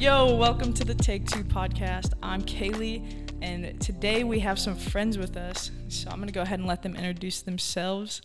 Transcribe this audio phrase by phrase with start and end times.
[0.00, 2.14] Yo, welcome to the Take Two podcast.
[2.22, 5.70] I'm Kaylee, and today we have some friends with us.
[5.88, 8.22] So I'm going to go ahead and let them introduce themselves,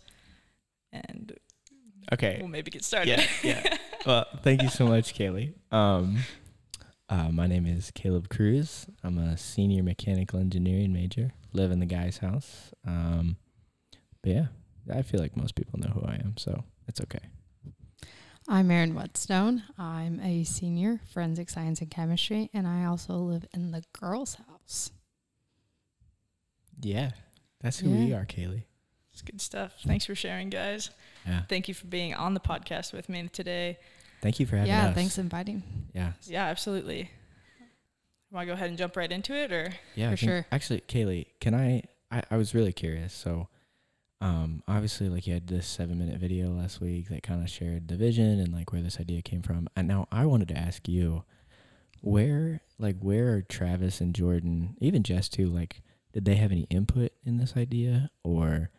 [0.90, 1.34] and
[2.14, 2.38] Okay.
[2.40, 3.18] we'll maybe get started.
[3.18, 3.76] Yeah, yeah.
[4.06, 5.52] Well, thank you so much, Kaylee.
[5.70, 6.18] Um,
[7.10, 8.86] uh, my name is Caleb Cruz.
[9.04, 11.32] I'm a senior mechanical engineering major.
[11.52, 12.72] Live in the guy's house.
[12.86, 13.36] Um,
[14.22, 14.46] but yeah,
[14.90, 17.18] I feel like most people know who I am, so it's okay.
[18.48, 19.64] I'm Erin Whetstone.
[19.76, 24.92] I'm a senior forensic science and chemistry, and I also live in the girls' house.
[26.80, 27.10] Yeah,
[27.60, 28.62] that's who we are, Kaylee.
[29.12, 29.72] It's good stuff.
[29.84, 30.90] Thanks for sharing, guys.
[31.26, 31.42] Yeah.
[31.48, 33.78] Thank you for being on the podcast with me today.
[34.22, 34.88] Thank you for having yeah, us.
[34.88, 35.62] Yeah, thanks for inviting.
[35.92, 36.12] Yeah.
[36.24, 37.10] Yeah, absolutely.
[38.30, 40.46] Want to go ahead and jump right into it, or Yeah, For sure.
[40.52, 42.22] Actually, Kaylee, can I, I?
[42.30, 43.12] I was really curious.
[43.12, 43.48] So,
[44.20, 47.96] um, obviously, like you had this seven-minute video last week that kind of shared the
[47.96, 49.68] vision and like where this idea came from.
[49.76, 51.24] And now I wanted to ask you,
[52.00, 55.46] where, like, where are Travis and Jordan, even Jess too?
[55.46, 58.70] Like, did they have any input in this idea, or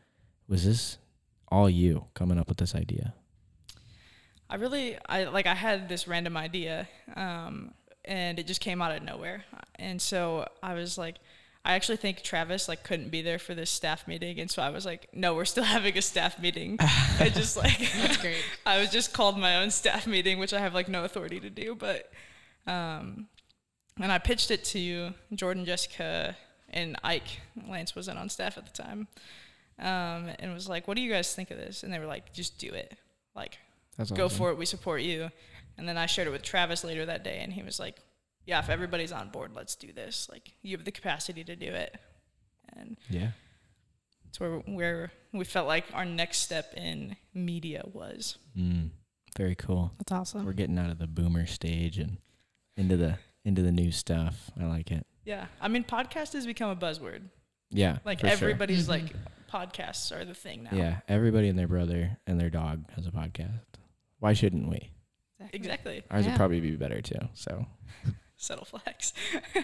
[0.47, 0.97] was this
[1.49, 3.13] all you coming up with this idea?
[4.49, 7.73] I really I like I had this random idea um,
[8.05, 9.43] and it just came out of nowhere.
[9.75, 11.17] And so I was like
[11.67, 14.69] I actually think Travis like couldn't be there for this staff meeting and so I
[14.69, 16.77] was like no, we're still having a staff meeting.
[16.79, 18.43] I just like That's great.
[18.65, 21.49] I was just called my own staff meeting which I have like no authority to
[21.49, 22.09] do, but
[22.65, 23.27] um
[23.99, 26.37] and I pitched it to Jordan, Jessica,
[26.69, 27.41] and Ike.
[27.67, 29.07] Lance wasn't on staff at the time.
[29.79, 32.31] Um, and was like, "What do you guys think of this?" And they were like,
[32.31, 32.95] "Just do it.
[33.35, 33.57] Like,
[33.97, 34.57] That's go for it.
[34.57, 35.31] We support you.
[35.77, 37.97] And then I shared it with Travis later that day, and he was like,
[38.47, 40.27] "Yeah, if everybody's on board, let's do this.
[40.31, 41.95] Like, you have the capacity to do it."
[42.75, 43.31] And Yeah.
[44.27, 48.37] it's where where we felt like our next step in media was.
[48.57, 48.89] Mm,
[49.37, 49.93] very cool.
[49.99, 50.45] That's awesome.
[50.45, 52.17] We're getting out of the boomer stage and
[52.75, 54.49] into the into the new stuff.
[54.59, 55.05] I like it.
[55.23, 57.29] Yeah, I mean, podcast has become a buzzword.
[57.69, 58.33] Yeah, Like for sure.
[58.33, 58.89] everybody's Mhm.
[58.89, 59.15] like,
[59.49, 60.69] podcasts are the thing now.
[60.73, 63.59] Yeah, everybody and their brother and their dog has a podcast.
[64.19, 64.91] Why shouldn't we?
[65.53, 66.03] exactly.
[66.09, 67.19] Ours would probably be better too.
[67.33, 67.65] So
[68.37, 69.13] Subtle flex.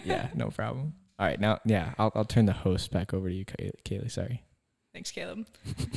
[0.04, 0.94] yeah, no problem.
[1.18, 4.10] All right, now yeah, I'll I'll turn the host back over to you, Kay- Kaylee.
[4.10, 4.42] Sorry.
[4.92, 5.46] Thanks, Caleb.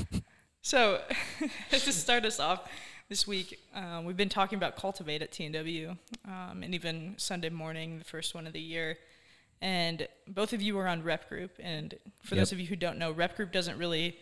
[0.61, 1.01] so,
[1.69, 2.67] to start us off
[3.09, 7.99] this week, um, we've been talking about Cultivate at TNW, um, and even Sunday morning,
[7.99, 8.97] the first one of the year.
[9.61, 12.97] And both of you were on Rep Group, and for those of you who don't
[12.97, 14.17] know, Rep Group doesn't really,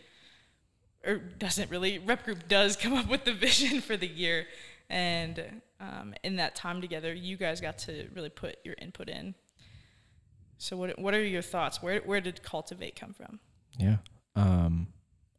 [1.06, 4.46] or doesn't really, Rep Group does come up with the vision for the year,
[4.90, 9.36] and um, in that time together, you guys got to really put your input in.
[10.58, 11.82] So, what what are your thoughts?
[11.82, 13.40] Where where did Cultivate come from?
[13.78, 13.98] Yeah.
[14.36, 14.88] Um,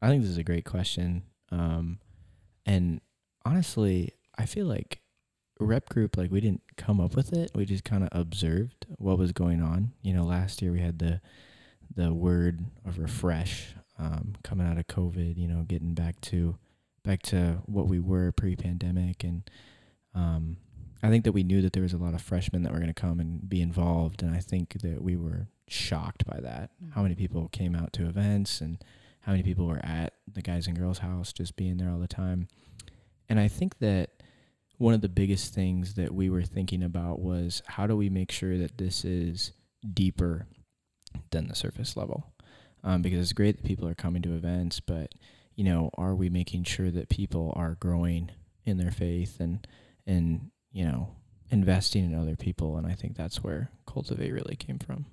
[0.03, 1.23] I think this is a great question.
[1.51, 1.99] Um,
[2.67, 3.01] and
[3.45, 5.01] honestly, I feel like
[5.59, 7.51] rep group, like we didn't come up with it.
[7.55, 9.93] We just kind of observed what was going on.
[10.03, 11.21] You know, last year we had the,
[11.95, 16.59] the word of refresh, um, coming out of COVID, you know, getting back to,
[17.05, 19.25] back to what we were pre-pandemic.
[19.25, 19.49] And,
[20.17, 20.57] um,
[21.03, 22.93] I think that we knew that there was a lot of freshmen that were going
[22.93, 24.23] to come and be involved.
[24.23, 26.71] And I think that we were shocked by that.
[26.95, 28.83] How many people came out to events and
[29.21, 32.07] how many people were at the guys and girls house just being there all the
[32.09, 32.49] time.
[33.29, 34.11] And I think that
[34.79, 38.31] one of the biggest things that we were thinking about was how do we make
[38.31, 39.53] sure that this is
[39.93, 40.47] deeper
[41.31, 42.33] than the surface level?
[42.85, 45.13] Um, because it's great that people are coming to events, but
[45.57, 48.31] you know, are we making sure that people are growing
[48.65, 49.67] in their faith and
[50.07, 51.17] and you know
[51.51, 52.77] investing in other people?
[52.77, 55.07] And I think that's where cultivate really came from.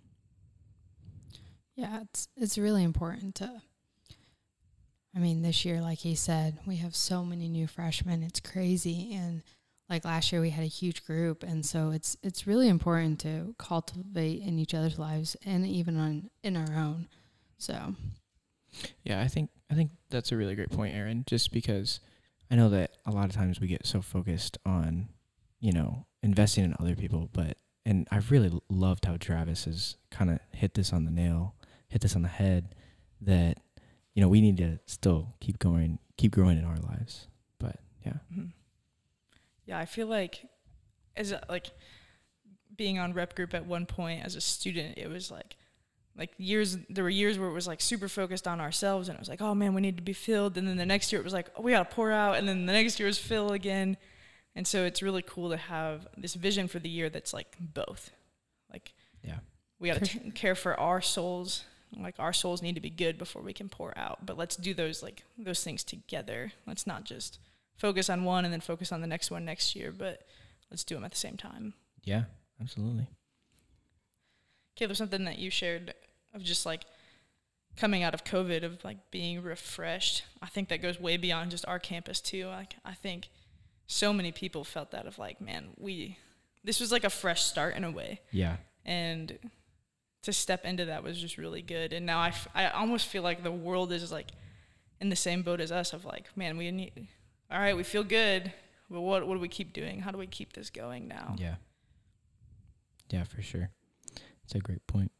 [1.75, 3.61] Yeah, it's it's really important to.
[5.15, 8.23] I mean, this year, like he said, we have so many new freshmen.
[8.23, 9.43] It's crazy, and
[9.89, 13.55] like last year, we had a huge group, and so it's it's really important to
[13.59, 17.07] cultivate in each other's lives and even on in our own.
[17.57, 17.95] So
[19.03, 21.23] Yeah, I think I think that's a really great point, Erin.
[21.27, 21.99] Just because
[22.51, 25.09] I know that a lot of times we get so focused on,
[25.59, 30.29] you know, investing in other people, but and I've really loved how Travis has kind
[30.29, 31.55] of hit this on the nail,
[31.89, 32.75] hit this on the head,
[33.21, 33.57] that
[34.13, 37.27] you know we need to still keep going, keep growing in our lives.
[37.59, 38.51] But yeah, Mhm.
[39.65, 40.45] Yeah, I feel like
[41.15, 41.71] as a, like
[42.75, 45.55] being on rep group at one point as a student, it was like
[46.17, 49.19] like years there were years where it was like super focused on ourselves and it
[49.19, 51.23] was like, "Oh man, we need to be filled." And then the next year it
[51.23, 53.51] was like, "Oh, we got to pour out." And then the next year was fill
[53.51, 53.97] again.
[54.55, 58.11] And so it's really cool to have this vision for the year that's like both.
[58.71, 58.93] Like
[59.23, 59.39] yeah,
[59.79, 61.65] we got For to care for our souls.
[61.97, 64.25] Like our souls need to be good before we can pour out.
[64.25, 66.51] But let's do those like those things together.
[66.67, 67.39] Let's not just
[67.75, 70.21] focus on one and then focus on the next one next year, but
[70.69, 71.73] let's do them at the same time.
[72.03, 72.23] yeah.
[72.61, 73.07] absolutely.
[74.75, 75.93] Caleb, something that you shared
[76.33, 76.83] of just like
[77.75, 80.23] coming out of COVID of like being refreshed.
[80.41, 82.47] I think that goes way beyond just our campus too.
[82.47, 83.29] Like I think
[83.87, 86.17] so many people felt that of like, man, we
[86.63, 88.21] this was like a fresh start in a way.
[88.31, 88.57] Yeah.
[88.85, 89.37] And
[90.23, 91.91] to step into that was just really good.
[91.93, 94.31] And now I, f- I almost feel like the world is like
[95.01, 97.07] in the same boat as us of like, man, we need,
[97.51, 98.53] all right, we feel good,
[98.89, 99.99] but what, what do we keep doing?
[99.99, 101.35] How do we keep this going now?
[101.37, 101.55] Yeah.
[103.09, 103.69] Yeah, for sure.
[104.43, 105.11] It's a great point.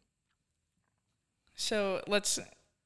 [1.56, 2.40] So let's,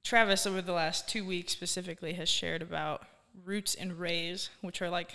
[0.04, 3.04] Travis over the last two weeks specifically has shared about
[3.46, 5.12] roots and raise, which are like,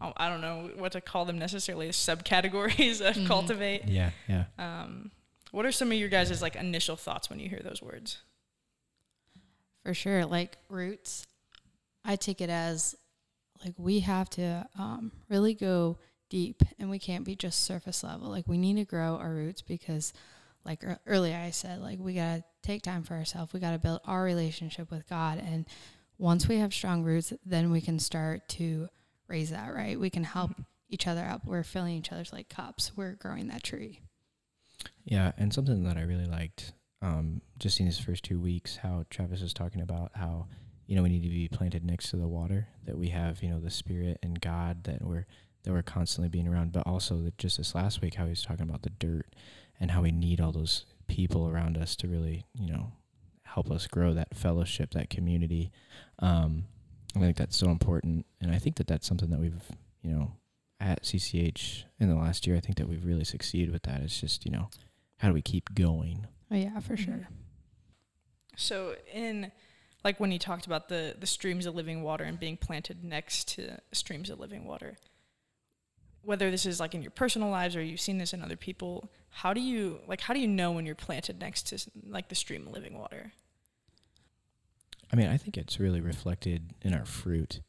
[0.00, 3.26] oh, I don't know what to call them necessarily, as subcategories of Mhm.
[3.26, 3.86] cultivate.
[3.86, 4.44] Yeah, yeah.
[4.58, 5.10] Um,
[5.50, 8.18] what are some of your guys' like initial thoughts when you hear those words?
[9.84, 10.26] For sure.
[10.26, 11.26] Like roots,
[12.04, 12.94] I take it as
[13.64, 15.98] like we have to um, really go
[16.28, 18.28] deep and we can't be just surface level.
[18.28, 20.12] Like we need to grow our roots because,
[20.68, 23.54] like earlier I said, like we got to take time for ourselves.
[23.54, 25.38] We got to build our relationship with God.
[25.38, 25.64] And
[26.18, 28.88] once we have strong roots, then we can start to
[29.28, 29.98] raise that, right?
[29.98, 30.50] We can help
[30.90, 31.46] each other up.
[31.46, 32.92] We're filling each other's like cups.
[32.94, 34.02] We're growing that tree.
[35.04, 39.06] Yeah, and something that I really liked, um, just in his first two weeks, how
[39.08, 40.48] Travis was talking about how,
[40.86, 43.48] you know, we need to be planted next to the water, that we have, you
[43.48, 45.26] know, the spirit and God that we're
[45.64, 48.42] that we're constantly being around, but also that just this last week how he was
[48.42, 49.26] talking about the dirt
[49.80, 52.92] and how we need all those people around us to really, you know,
[53.44, 55.70] help us grow that fellowship, that community.
[56.18, 56.64] Um,
[57.16, 59.62] I think that's so important, and I think that that's something that we've,
[60.02, 60.32] you know,
[60.80, 64.02] at CCH in the last year, I think that we've really succeeded with that.
[64.02, 64.68] It's just, you know,
[65.16, 66.26] how do we keep going?
[66.50, 67.28] Oh, yeah, for sure.
[68.56, 69.52] So in
[70.04, 73.48] like when you talked about the the streams of living water and being planted next
[73.54, 74.96] to streams of living water,
[76.22, 79.10] whether this is like in your personal lives or you've seen this in other people,
[79.30, 82.34] how do you like how do you know when you're planted next to like the
[82.34, 83.32] stream of living water?
[85.12, 87.60] I mean, I think it's really reflected in our fruit.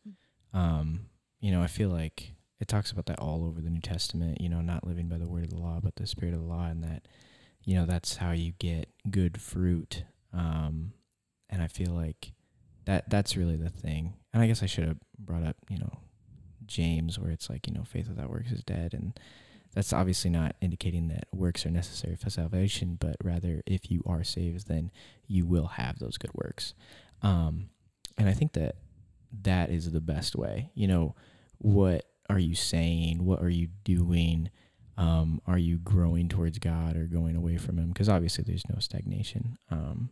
[0.54, 1.08] Um,
[1.40, 4.50] you know, I feel like it talks about that all over the New Testament, you
[4.50, 6.66] know, not living by the word of the law, but the spirit of the law,
[6.66, 7.08] and that,
[7.64, 10.04] you know, that's how you get good fruit.
[10.34, 10.92] Um,
[11.50, 12.34] and I feel like
[12.86, 14.16] that that's really the thing.
[14.34, 16.00] And I guess I should have brought up, you know,
[16.70, 18.94] James, where it's like, you know, faith without works is dead.
[18.94, 19.20] And
[19.74, 24.24] that's obviously not indicating that works are necessary for salvation, but rather if you are
[24.24, 24.92] saved, then
[25.28, 26.74] you will have those good works.
[27.22, 27.70] Um,
[28.18, 28.76] and I think that
[29.44, 30.72] that is the best way.
[30.74, 31.16] You know,
[31.58, 33.26] what are you saying?
[33.26, 34.50] What are you doing?
[34.98, 37.90] Um, are you growing towards God or going away from Him?
[37.90, 39.58] Because obviously there's no stagnation.
[39.72, 40.10] Um,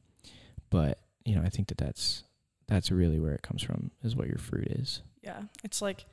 [0.70, 2.24] but you know, I think that that's
[2.68, 3.92] that's really where it comes from.
[4.04, 5.02] Is what your fruit is.
[5.22, 6.06] Yeah, it's like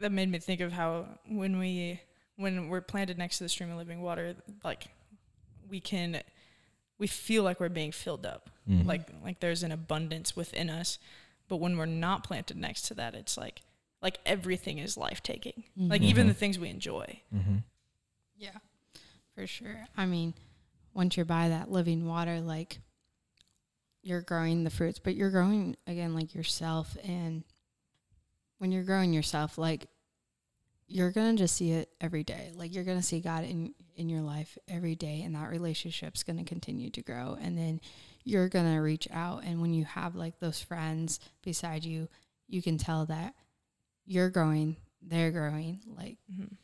[0.00, 2.00] that made me think of how when we
[2.36, 4.88] when we're planted next to the stream of living water, like
[5.68, 6.20] we can
[6.98, 8.50] we feel like we're being filled up.
[8.68, 8.86] Mhm.
[8.86, 10.98] like like there's an abundance within us
[11.48, 13.62] but when we're not planted next to that it's like
[14.02, 17.56] like everything is life taking like even the things we enjoy Mm-hmm.
[18.36, 18.58] Yeah,
[19.34, 19.86] for sure.
[19.96, 20.34] I mean,
[20.94, 22.78] once you're by that living water, like
[24.02, 26.96] you're growing the fruits, but you're growing again like yourself.
[27.04, 27.44] And
[28.58, 29.86] when you're growing yourself, like
[30.90, 32.50] you're gonna just see it every day.
[32.54, 36.44] Like you're gonna see God in in your life every day, and that relationship's gonna
[36.44, 37.38] continue to grow.
[37.40, 37.80] And then
[38.24, 42.08] you're gonna reach out, and when you have like those friends beside you,
[42.48, 43.34] you can tell that
[44.04, 45.80] you're growing, they're growing.
[45.86, 46.54] Like mm-hmm.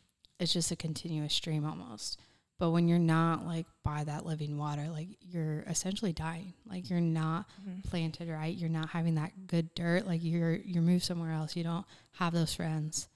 [0.41, 2.21] it's just a continuous stream almost.
[2.59, 6.55] But when you're not like by that living water, like you're essentially dying.
[6.69, 7.89] Like you're not mm-hmm.
[7.89, 8.57] planted right.
[8.57, 10.05] You're not having that good dirt.
[10.05, 11.55] Like you're you're moved somewhere else.
[11.55, 13.09] You don't have those friends.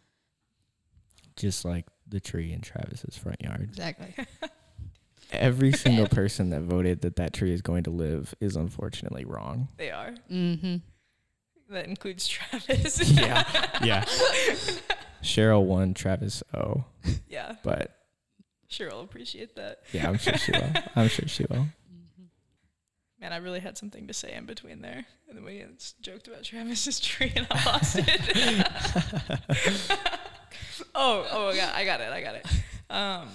[1.36, 3.62] Just like the tree in Travis's front yard.
[3.70, 4.14] Exactly.
[5.32, 9.68] Every single person that voted that that tree is going to live is unfortunately wrong.
[9.76, 10.76] they are mm-hmm.
[11.72, 13.44] that includes travis Yeah.
[13.82, 14.04] Yeah.
[15.22, 16.84] Cheryl won, Travis O.
[17.28, 17.94] yeah But
[18.68, 20.72] sure i'll appreciate that yeah, I'm sure she will.
[20.96, 21.66] I'm sure she will.
[23.20, 26.26] man i really had something to say in between there and then we just joked
[26.26, 29.60] about travis's tree and i lost it
[30.94, 32.46] oh oh I got, I got it i got it
[32.90, 33.28] um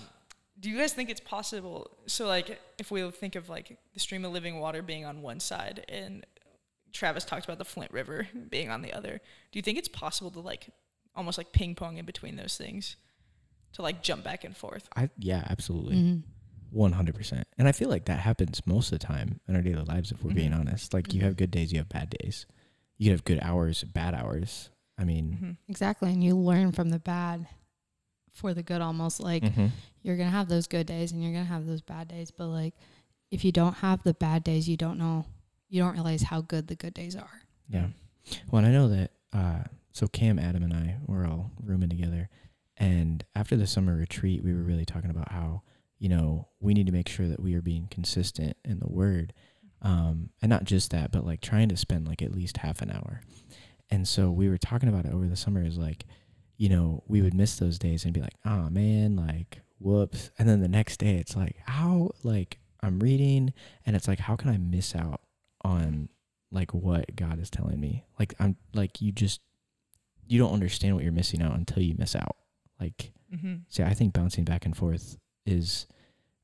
[0.59, 4.25] do you guys think it's possible so like if we think of like the stream
[4.25, 6.25] of living water being on one side and
[6.93, 9.19] travis talked about the flint river being on the other
[9.51, 10.69] do you think it's possible to like
[11.15, 12.95] almost like ping pong in between those things
[13.73, 15.95] to like jump back and forth I yeah, absolutely.
[15.95, 16.19] Mm-hmm.
[16.71, 17.47] One hundred percent.
[17.57, 20.23] And I feel like that happens most of the time in our daily lives if
[20.23, 20.59] we're being Mhm.
[20.59, 20.93] honest.
[20.93, 22.45] Like you have good days, you have bad days.
[22.97, 24.69] You have good hours, bad hours.
[24.97, 25.57] I mean, Mhm.
[25.67, 26.11] Exactly.
[26.13, 27.47] And you learn from the bad
[28.31, 29.71] for the good almost like Mhm.
[30.01, 32.73] you're gonna have those good days and you're gonna have those bad days but like
[33.31, 35.25] if you don't have the bad days you don't know
[35.69, 37.87] you don't realize how good the good days are Yeah.
[38.51, 39.11] Well, I know that.
[39.33, 42.29] Uh, so Cam, Adam, and I were all rooming together,
[42.77, 45.61] and after the summer retreat, we were really talking about how
[45.99, 49.33] you know we need to make sure that we are being consistent in the Word,
[49.81, 52.91] um, and not just that, but like trying to spend like at least half an
[52.91, 53.21] hour.
[53.89, 55.63] And so we were talking about it over the summer.
[55.63, 56.05] Is like,
[56.57, 60.31] you know, we would miss those days and be like, oh man, like whoops.
[60.39, 63.53] And then the next day, it's like, how like I'm reading,
[63.85, 65.21] and it's like, how can I miss out
[65.63, 66.09] on
[66.51, 68.05] like what God is telling me.
[68.19, 69.41] Like I'm like you just
[70.27, 72.37] you don't understand what you're missing out until you miss out.
[72.79, 73.55] Like Mm-hmm.
[73.69, 75.87] see, I think bouncing back and forth is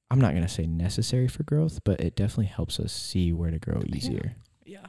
[0.09, 3.59] I'm not gonna say necessary for growth, but it definitely helps us see where to
[3.59, 4.35] grow easier.
[4.65, 4.79] Yeah.
[4.81, 4.87] Yeah,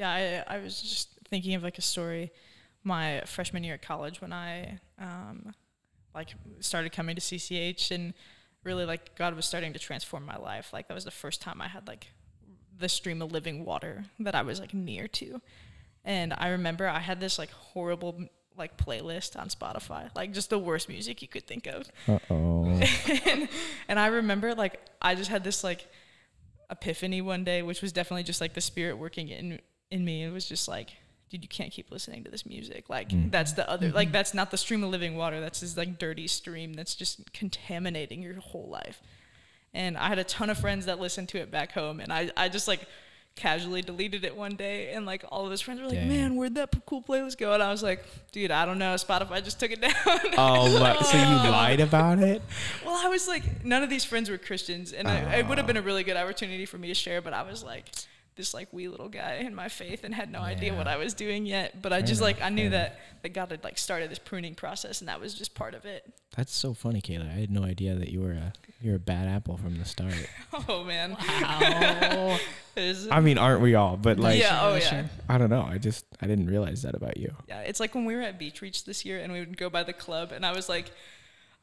[0.00, 2.32] I I was just thinking of like a story
[2.82, 5.54] my freshman year at college when I um
[6.14, 8.14] like started coming to CCH and
[8.62, 10.72] really like God was starting to transform my life.
[10.72, 12.08] Like that was the first time I had like
[12.76, 15.40] the stream of living water that I was like near to.
[16.04, 20.58] And I remember I had this like horrible like playlist on Spotify, like just the
[20.58, 21.90] worst music you could think of.
[22.30, 22.64] Oh.
[23.26, 23.48] and,
[23.88, 25.86] and I remember like I just had this like
[26.70, 29.60] epiphany one day, which was definitely just like the spirit working in
[29.90, 30.24] in me.
[30.24, 30.90] It was just like,
[31.30, 32.88] dude, you can't keep listening to this music.
[32.88, 33.30] Like Mm.
[33.30, 35.40] that's the other like that's not the stream of living water.
[35.40, 39.00] That's this like dirty stream that's just contaminating your whole life.
[39.72, 42.30] And I had a ton of friends that listened to it back home, and I
[42.36, 42.80] I just like
[43.36, 46.08] casually deleted it one day and like all of his friends were like Dang.
[46.08, 48.94] man where'd that p- cool playlist go and i was like dude i don't know
[48.94, 49.92] spotify just took it down
[50.38, 51.04] oh, what?
[51.04, 52.40] so you lied about it?
[52.86, 55.66] Well, I was like, none of these friends were Christians, and I, it would have
[55.66, 57.20] been a really good opportunity for me to share.
[57.20, 57.86] But I was like,
[58.36, 61.14] this like wee little guy in my faith, and had no idea what I was
[61.14, 61.80] doing yet.
[61.80, 64.10] But I Fair just enough, like I knew fair that that God had like started
[64.10, 66.12] this pruning process, and that was just part of it.
[66.36, 67.28] That's so funny, Kayla.
[67.28, 70.14] I had no idea that you were a you're a bad apple from the start.
[70.68, 72.38] Oh man, wow
[72.76, 73.96] I mean, aren't we all?
[73.96, 75.06] But like, yeah, oh yeah.
[75.28, 75.62] I don't know.
[75.62, 77.32] I just I didn't realize that about you.
[77.48, 77.60] yeah.
[77.60, 79.82] It's like when we were at Beach Reach this year, and we would go by
[79.82, 80.90] the club, and I was like.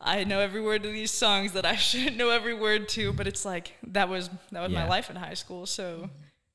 [0.04, 3.28] I know every word to these songs that I shouldn't know every word to, but
[3.28, 5.68] it's like that was that was my life in high school.
[5.68, 6.10] So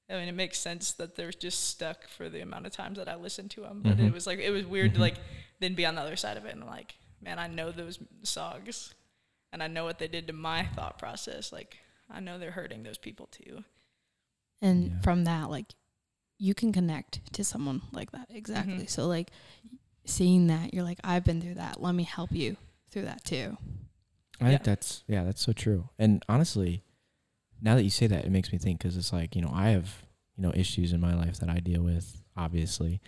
[0.09, 3.09] I mean, it makes sense that they're just stuck for the amount of times that
[3.09, 3.83] I listened to them.
[3.83, 4.07] But Mhm.
[4.09, 5.03] it was like it was weird to Mhm.
[5.03, 5.17] like
[5.61, 8.95] then be on the other side of it and like, man, I know those songs,
[9.53, 11.51] and I know what they did to my thought process.
[11.53, 13.65] Like, I know they're hurting those people too.
[14.63, 15.01] and Yeah.
[15.03, 15.75] from that like
[16.39, 18.89] you can connect to someone like that exactly Mhm.
[18.89, 19.31] so like
[20.07, 22.57] seeing that you're like i've been through that let me help you
[22.91, 23.57] through that too
[24.41, 25.89] I think that's yeah, that's so true.
[25.99, 26.85] And honestly,
[27.61, 29.69] now that you say that, it makes me think because it's like you know I
[29.71, 30.03] have
[30.37, 33.01] you know issues in my life that I deal with, obviously,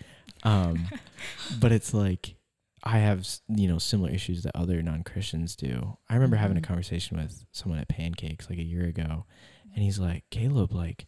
[0.43, 0.87] um,
[1.59, 2.35] but it's like
[2.83, 5.97] I have you know similar issues that other non Christians do.
[6.09, 6.63] I remember having a Mhm.
[6.65, 9.25] conversation with someone at Pancakes like a year ago,
[9.73, 11.05] and he's like, Caleb, like,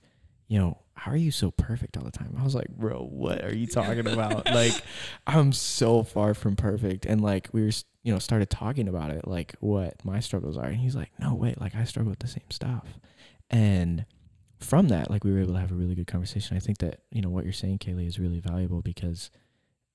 [0.48, 2.36] you know, how are you so perfect all the time?
[2.38, 4.46] I was like, bro, what are you talking about?
[4.54, 4.74] like,
[5.26, 7.06] I'm so far from perfect.
[7.08, 7.72] And like, we were,
[8.04, 10.66] you know, started talking about it, like what my struggles are.
[10.66, 13.00] And he's like, no, wait, like I struggle with the same stuff.
[13.52, 14.06] And
[14.60, 16.58] from that, like, we were able to have a really good conversation.
[16.58, 19.30] I think that, you know, what you're saying, Kaylee, is really valuable because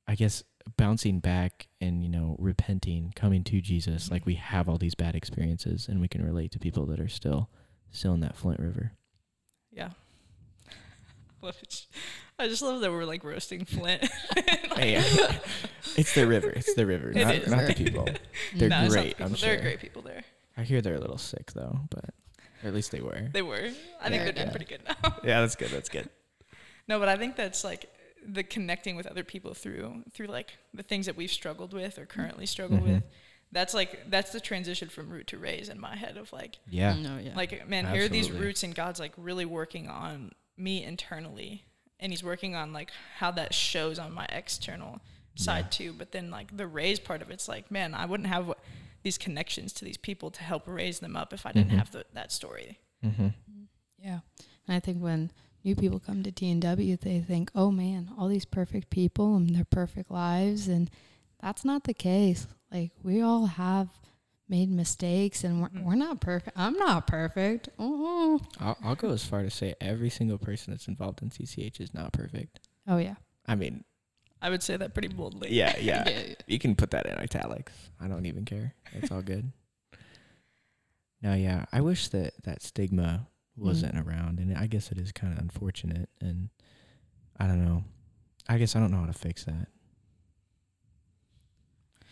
[0.06, 0.44] I guess
[0.76, 5.14] bouncing back and, you know, repenting, coming to Jesus, like we have all these bad
[5.14, 7.48] experiences and we can relate to people that are still,
[7.90, 8.92] still in that Flint River.
[9.72, 9.90] Yeah.
[11.40, 11.88] Which
[12.38, 14.08] I just love that we're like roasting Flint.
[14.76, 14.96] Hey,
[15.96, 16.50] it's the river.
[16.50, 18.06] It's the river, It not, not the people.
[18.54, 19.24] They're No, great, people.
[19.24, 19.48] I'm sure.
[19.48, 20.22] They're great people there.
[20.54, 22.10] I hear they're a little sick though, but
[22.62, 23.28] or at least they were.
[23.32, 23.70] They were.
[24.00, 24.50] I think they're doing yeah.
[24.50, 25.16] pretty good now.
[25.24, 25.70] Yeah, that's good.
[25.70, 26.08] That's good.
[26.88, 27.90] No, but I think that's like
[28.26, 32.06] the connecting with other people through through like the things that we've struggled with or
[32.06, 32.82] currently struggle Mhm.
[32.94, 33.02] with.
[33.52, 36.94] That's like that's the transition from root to raise in my head of like Yeah.
[36.96, 40.82] no yeah like man, here are these roots and God's like really working on me
[40.82, 41.64] internally
[42.00, 45.00] and he's working on like how that shows on my external
[45.36, 45.92] side too.
[45.92, 48.52] But then like the raise part of it's like, man, I wouldn't have
[49.06, 51.78] these connections to these people to help raise them up if I didn't Mhm.
[51.78, 52.80] have the, that story.
[53.04, 53.28] Mm-hmm.
[53.98, 54.20] Yeah.
[54.66, 55.30] And I think when
[55.62, 59.64] new people come to T&W, they think, oh man, all these perfect people and their
[59.64, 60.66] perfect lives.
[60.66, 60.90] And
[61.40, 62.48] that's not the case.
[62.72, 63.88] Like, we all have
[64.48, 65.84] made mistakes and we're, Mhm.
[65.84, 66.56] we're not perfect.
[66.58, 67.68] I'm not perfect.
[67.78, 71.80] Oh, I'll, I'll go as far to say every single person that's involved in CCH
[71.80, 72.58] is not perfect.
[72.88, 73.14] oh yeah.
[73.46, 73.84] I mean,
[74.42, 75.48] I would say that pretty boldly.
[75.52, 76.34] yeah, yeah.
[76.46, 77.72] You can put that in italics.
[78.00, 78.74] I don't even care.
[78.92, 79.52] It's all good.
[81.22, 81.64] No, yeah.
[81.72, 83.26] I wish that that stigma
[83.56, 86.10] wasn't around, and I guess it is kind of unfortunate.
[86.20, 86.50] And
[87.40, 87.84] I don't know.
[88.46, 89.68] I guess I don't know how to fix that.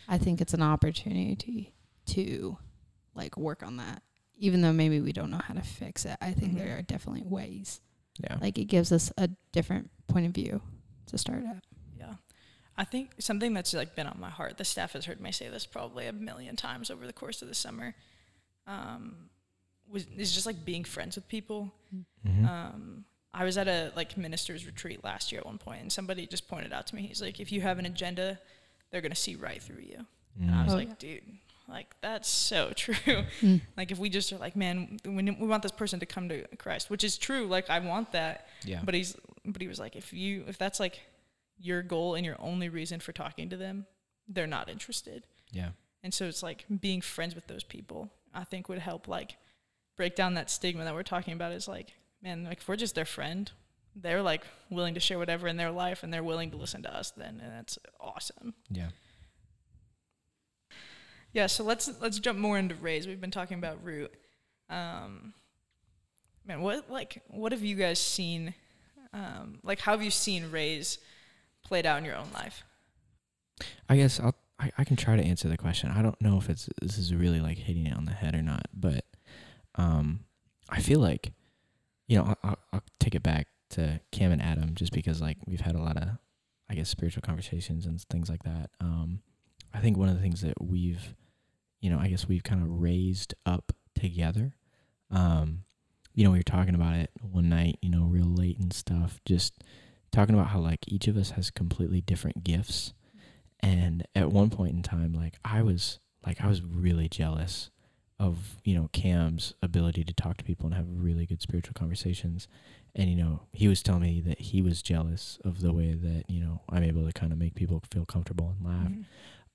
[0.07, 1.73] I think it's an opportunity
[2.07, 2.57] to
[3.13, 4.01] like work on that.
[4.37, 6.57] Even though maybe we don't know how to fix it, I think Mhm.
[6.57, 7.81] there are definitely ways.
[8.19, 8.37] Yeah.
[8.41, 10.61] Like it gives us a different point of view
[11.05, 11.63] to start at.
[12.77, 15.47] I think something that's like been on my heart, the staff has heard me say
[15.49, 17.95] this probably a million times over the course of the summer,
[18.67, 19.15] um,
[19.91, 21.71] was is just like being friends with people.
[22.27, 22.47] Mhm.
[22.49, 26.25] Um, I was at a like ministers retreat last year at one point, and somebody
[26.25, 28.39] just pointed out to me, he's like, if you have an agenda,
[28.91, 30.05] they're gonna see right through you.
[30.41, 30.93] And I was Oh, like, yeah.
[30.99, 31.23] dude,
[31.69, 32.93] like that's so true.
[33.41, 33.61] Mm.
[33.77, 36.45] like if we just are like, man, we, we want this person to come to
[36.57, 37.45] Christ, which is true.
[37.47, 38.81] Like I want that, yeah.
[38.83, 39.15] but he's
[39.45, 40.99] but he was like, if you if that's like
[41.57, 43.85] your goal and your only reason for talking to them,
[44.27, 45.23] they're not interested.
[45.51, 45.69] yeah.
[46.03, 49.37] And so it's like being friends with those people, I think would help like
[49.97, 52.93] break down that stigma that we're talking about is like, man, like if we're just
[52.93, 53.51] their friend,
[53.95, 56.95] they're like willing to share whatever in their life and they're willing to listen to
[56.95, 58.53] us then and that's awesome.
[58.69, 58.89] Yeah.
[61.33, 63.07] Yeah, so let's let's jump more into Raise.
[63.07, 64.13] We've been talking about Root.
[64.69, 65.33] Um,
[66.45, 68.53] man, what like what have you guys seen?
[69.11, 70.97] Um, like how have you seen Raise
[71.65, 72.63] played out in your own life?
[73.89, 75.91] I guess I'll I, I can try to answer the question.
[75.91, 78.41] I don't know if it's this is really like hitting it on the head or
[78.41, 79.05] not, but
[79.75, 80.21] um,
[80.69, 81.33] I feel like
[82.07, 85.61] you know I'll, I'll, take it back to Cam and Adam just because like we've
[85.61, 86.07] had a lot of
[86.69, 88.69] I guess spiritual conversations and things like that.
[88.79, 89.19] Um,
[89.73, 91.15] I think one of the things that we've
[91.81, 94.55] you know I guess we've kind of raised up together.
[95.11, 95.63] Um,
[96.13, 99.19] you know we were talking about it one night, you know, real late and stuff,
[99.25, 99.61] just
[100.15, 102.93] talking about how like each of us has completely different gifts.
[103.61, 107.71] And at one point in time like i was like i was really jealous
[108.19, 112.47] of you know cam's ability to talk to people and have really good spiritual conversations.
[112.95, 116.23] And you know he was telling me that he was jealous of the way that
[116.29, 118.91] you know i'm able to kind of make people feel comfortable and laugh.
[118.91, 119.05] Mhm.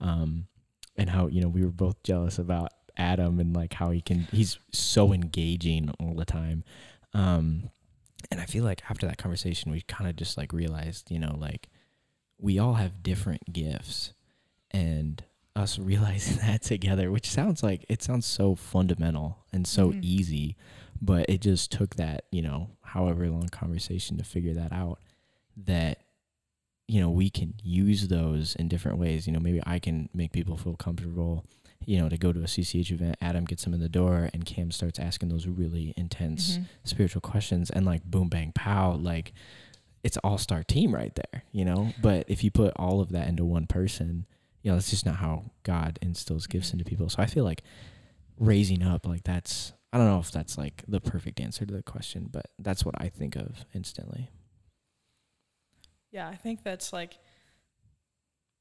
[0.01, 0.47] um
[0.97, 4.27] and how you know we were both jealous about adam and like how he can
[4.33, 6.65] he's so engaging all the time.
[7.15, 7.71] Um
[8.31, 11.37] and i feel like after that conversation we kind of just like realized you know
[11.39, 11.69] like
[12.39, 14.13] we all have different gifts
[14.71, 15.23] and
[15.57, 19.99] us realizing that together which sounds like it sounds so fundamental and so Mhm.
[20.03, 20.57] easy
[21.03, 24.99] but it just took that you know however long conversation to figure that out
[25.57, 25.99] that
[26.89, 30.33] you know we can use those in different ways you know maybe i can make
[30.33, 31.45] people feel comfortable
[31.87, 34.45] you know to go to a cch event adam gets him in the door and
[34.45, 36.67] cam starts asking those really intense Mhm.
[36.85, 39.33] spiritual questions and like boom bang pow like
[40.03, 43.29] it's all star team right there you know but if you put all of that
[43.29, 44.27] into one person
[44.63, 46.75] you know that's just not how god instills gifts Mhm.
[46.75, 47.63] into people so i feel like
[48.39, 51.83] raising up like that's i don't know if that's like the perfect answer to the
[51.83, 54.29] question but that's what i think of instantly
[56.13, 57.19] Yeah, I think that's like,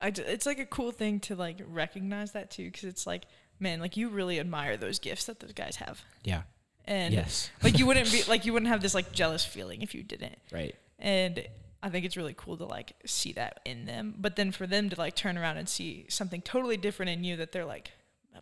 [0.01, 3.23] I d- it's like a cool thing to like recognize that too, because it's like,
[3.59, 6.43] man, like you really admire those gifts that those guys have, yeah
[6.85, 9.93] and yes like you wouldn't be like you wouldn't have this like jealous feeling if
[9.93, 11.45] you didn't, right and
[11.81, 14.89] I think it's really cool to like see that in them, but then for them
[14.89, 17.91] to like turn around and see something totally different in you that they're like,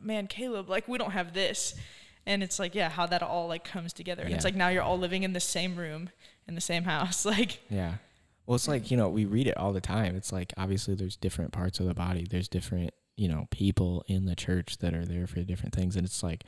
[0.01, 1.75] man, Caleb, like we don't have this.
[2.25, 4.23] And it's like, yeah, how that all like comes together.
[4.23, 6.09] And it's like now you're all living in the same room
[6.47, 7.25] in the same house.
[7.25, 7.95] Like, Yeah.
[8.47, 10.15] Well, it's like, you know, we read it all the time.
[10.15, 12.25] It's like obviously there's different parts of the body.
[12.27, 15.95] There's different, you know, people in the church that are there for different things.
[15.97, 16.45] And it's like,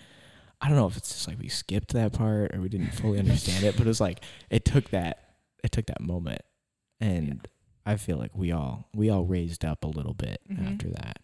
[0.62, 3.20] I don't know if it's just like we skipped that part or we didn't fully
[3.26, 6.42] understand it, but it was like it took that it took that moment.
[7.02, 7.46] And
[7.86, 10.72] I feel like we all we all raised up a little bit Mhm.
[10.74, 11.20] after that.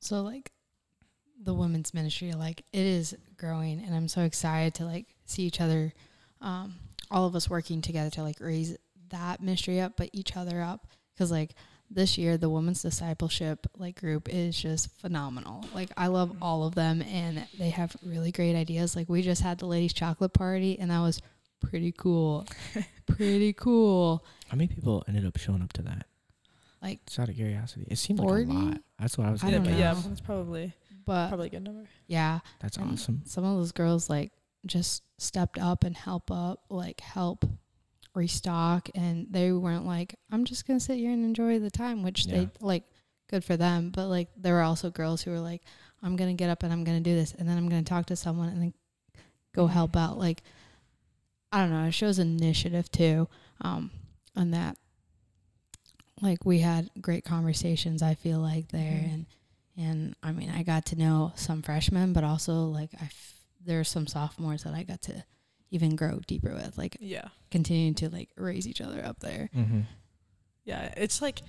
[0.00, 0.52] So like
[1.42, 5.60] the women's ministry, like it is growing and I'm so excited to like see each
[5.60, 5.92] other,
[6.42, 6.74] um,
[7.10, 8.76] all of us working together to like raise
[9.10, 10.86] that ministry up, but each other up.
[11.18, 11.54] Cause like
[11.90, 15.64] this year, the women's discipleship like group is just phenomenal.
[15.74, 16.42] Like I love mm-hmm.
[16.42, 18.94] all of them and they have really great ideas.
[18.94, 21.20] Like we just had the ladies chocolate party and that was
[21.60, 22.46] pretty cool.
[23.06, 24.24] pretty cool.
[24.48, 26.06] How many people ended up showing up to that?
[26.80, 27.86] Like Just out of curiosity.
[27.88, 28.78] It seemed like a lot.
[28.98, 29.78] That's what I was I yeah, don't but know.
[29.78, 30.72] yeah, that's probably
[31.04, 31.88] but probably a good number.
[32.06, 33.22] yeah, That's And awesome.
[33.26, 34.32] Some of those girls like
[34.66, 37.44] just stepped up and help up, like help
[38.14, 42.26] restock, and they weren't like, "I'm just gonna sit here and enjoy the time," which
[42.26, 42.32] Yeah.
[42.44, 42.84] they like,
[43.28, 43.90] good for them.
[43.90, 45.62] But like, there were also girls who were like,
[46.02, 48.16] "I'm gonna get up and I'm gonna do this, and then I'm gonna talk to
[48.16, 48.74] someone and then
[49.54, 50.42] go help out." Like,
[51.52, 51.84] I don't know.
[51.86, 53.28] It shows initiative too,
[53.60, 53.90] um,
[54.36, 54.76] and that
[56.20, 58.02] like we had great conversations.
[58.02, 59.12] I feel like there Mhm.
[59.14, 59.26] and
[59.76, 63.80] and I mean I got to know some freshmen, but also like I f- there
[63.80, 65.24] are some sophomores that I got to
[65.70, 67.28] even grow deeper with, like Yeah.
[67.50, 69.50] continuing to like raise each other up there.
[69.56, 69.80] Mm-hmm.
[70.64, 71.40] Yeah, it's like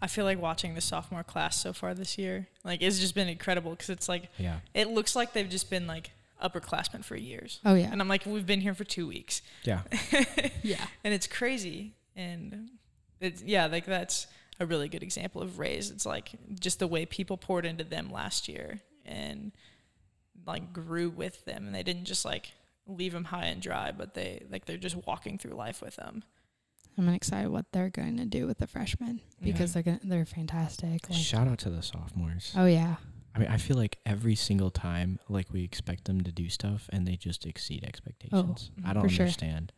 [0.00, 3.28] I feel like watching the sophomore class so far this year, like it's just been
[3.28, 4.58] incredible because it's like Yeah.
[4.74, 7.60] it looks like they've just been like upperclassmen for years.
[7.64, 7.88] Oh yeah.
[7.90, 9.82] And I'm like, we've been here for two weeks, Yeah.
[10.62, 10.84] Yeah.
[11.04, 11.94] and it's crazy.
[12.16, 12.70] And
[13.20, 14.26] it's yeah, like that's
[14.60, 15.90] a really good example of raise.
[15.90, 19.52] It's like just the way people poured into them last year and
[20.48, 22.52] like grew with them, and they didn't just like
[22.86, 26.24] leave them high and dry, but they like they're just walking through life with them.
[26.96, 31.08] I'm excited what they're going to do with the freshmen because they're gonna, they're fantastic.
[31.08, 32.52] Like, Shout out to the sophomores.
[32.56, 32.96] oh yeah.
[33.36, 36.88] I mean, I feel like every single time, like we expect them to do stuff,
[36.92, 38.72] and they just exceed oh, expectations.
[38.84, 39.26] I don't Oh, for sure.
[39.26, 39.72] understand.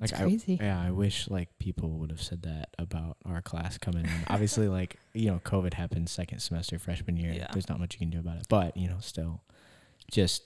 [0.00, 0.58] It's Like I, crazy.
[0.60, 4.10] yeah, I wish like people would have said that about our class coming in.
[4.26, 7.32] Obviously, like you know, COVID happened second semester freshman year.
[7.32, 7.46] Yeah.
[7.52, 9.42] There's not much you can do about it, but you know, still,
[10.10, 10.42] just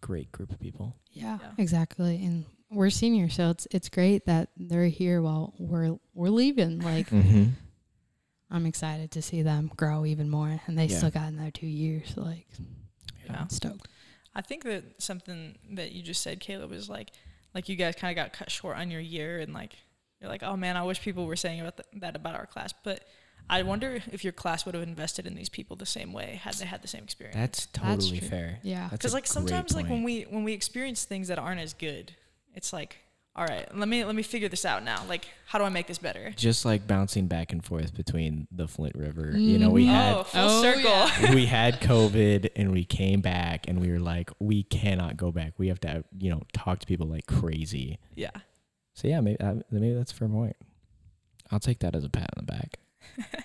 [0.00, 0.96] great group of people.
[1.12, 1.52] Yeah, Yeah.
[1.58, 2.24] exactly.
[2.24, 6.80] And we're seniors, so it's it's great that they're here while we're we're leaving.
[6.80, 7.50] Like Mm-hmm.
[8.50, 10.96] I'm excited to see them grow even more, and they Yeah.
[10.98, 12.16] still got another two years.
[12.16, 12.46] Like
[13.24, 13.40] Yeah.
[13.40, 13.88] I'm stoked.
[14.34, 17.10] I think that something that you just said, Caleb, was like,
[17.54, 19.72] like you guys kind of got cut short on your year, and like
[20.20, 22.72] you're like, oh man, I wish people were saying about th- that about our class.
[22.84, 23.04] But
[23.48, 26.54] I wonder if your class would have invested in these people the same way had
[26.54, 27.36] they had the same experience.
[27.36, 28.28] That's That's totally true.
[28.28, 28.58] fair.
[28.62, 31.72] Yeah, Because like great sometimes like when we when we experience things that aren't as
[31.72, 32.12] good,
[32.54, 32.96] it's like,
[33.36, 35.02] all right, let me let me figure this out now.
[35.08, 36.32] Like, how do I make this better?
[36.36, 39.30] just like bouncing back and forth between the Flint River.
[39.36, 39.90] You know, we Mhm.
[39.90, 40.82] had oh, full Oh, circle.
[40.90, 41.34] yeah.
[41.34, 45.52] we had COVID and we came back and we were like, we cannot go back.
[45.58, 47.98] We have to, you know, talk to people like crazy.
[48.14, 48.30] yeah.
[48.94, 50.56] So yeah, maybe uh, maybe that's a fair point.
[51.52, 52.78] I'll take that as a pat on the back.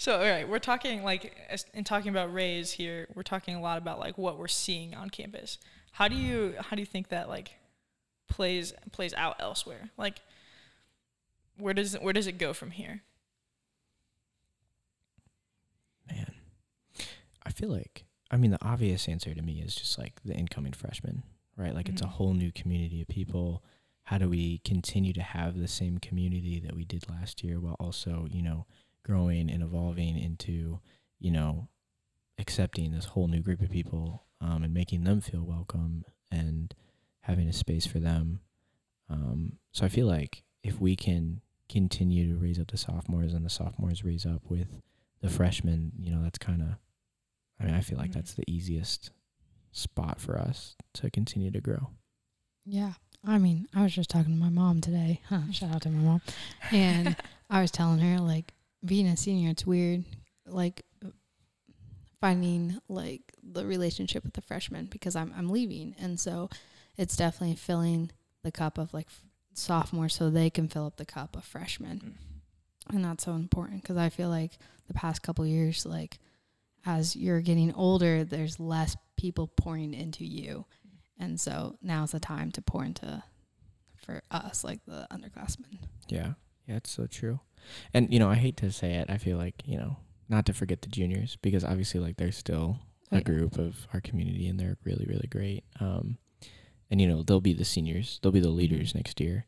[0.00, 1.36] So all right, we're talking like
[1.74, 5.10] in talking about Raise here, we're talking a lot about like what we're seeing on
[5.10, 5.58] campus.
[5.90, 7.56] How do you how do you think that like
[8.28, 9.90] plays plays out elsewhere?
[9.98, 10.20] Like
[11.58, 13.02] where does it, where does it go from here?
[16.08, 16.32] Man,
[17.44, 20.72] I feel like I mean the obvious answer to me is just like the incoming
[20.74, 21.24] freshmen,
[21.56, 21.74] right?
[21.74, 22.10] Like it's a Mhm.
[22.10, 23.64] whole new community of people.
[24.08, 27.76] How do we continue to have the same community that we did last year while
[27.78, 28.64] also, you know,
[29.04, 30.80] growing and evolving into,
[31.18, 31.68] you know,
[32.38, 36.74] accepting this whole new group of people um, and making them feel welcome and
[37.20, 38.40] having a space for them.
[39.10, 43.44] Um, so I feel like if we can continue to raise up the sophomores and
[43.44, 44.80] the sophomores raise up with
[45.20, 46.68] the freshmen, you know, that's kind of,
[47.60, 48.14] I mean, I feel like Mhm.
[48.14, 49.10] that's the easiest
[49.70, 51.90] spot for us to continue to grow.
[52.64, 52.94] Yeah.
[53.26, 55.20] I mean, I was just talking to my mom today.
[55.28, 56.22] Huh, shout out to my mom.
[56.72, 57.16] And
[57.50, 58.52] I was telling her like
[58.84, 60.04] being a senior, it's weird.
[60.46, 60.84] Like
[62.20, 66.50] finding like the relationship with the freshmen because I'm I'm leaving, and so
[66.96, 68.10] it's definitely filling
[68.42, 72.16] the cup of like f- sophomore so they can fill up the cup of freshmen,
[72.90, 72.94] mm.
[72.94, 74.52] and that's so important because I feel like
[74.86, 76.18] the past couple years, like
[76.86, 80.64] as you're getting older, there's less people pouring into you,
[81.18, 83.22] and so now's the time to pour into
[83.96, 85.78] for us like the underclassmen.
[86.08, 86.34] Yeah.
[86.66, 87.40] Yeah, it's so true.
[87.94, 89.08] And, you know, I hate to say it.
[89.08, 89.96] I feel like, you know,
[90.28, 93.22] not to forget the juniors because obviously, like, they're still a yeah.
[93.22, 95.64] group of our community and they're really, really great.
[95.80, 96.18] Um,
[96.90, 99.46] and, you know, they'll be the seniors, they'll be the leaders next year.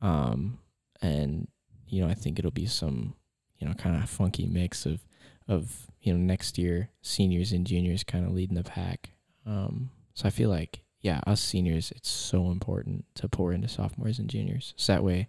[0.00, 0.60] Um,
[1.02, 1.48] and,
[1.88, 3.14] you know, I think it'll be some,
[3.58, 5.00] you know, kind of funky mix of,
[5.48, 9.10] of, you know, next year seniors and juniors kind of leading the pack.
[9.44, 14.18] Um, so I feel like, yeah, us seniors, it's so important to pour into sophomores
[14.18, 14.74] and juniors.
[14.76, 15.28] So that way,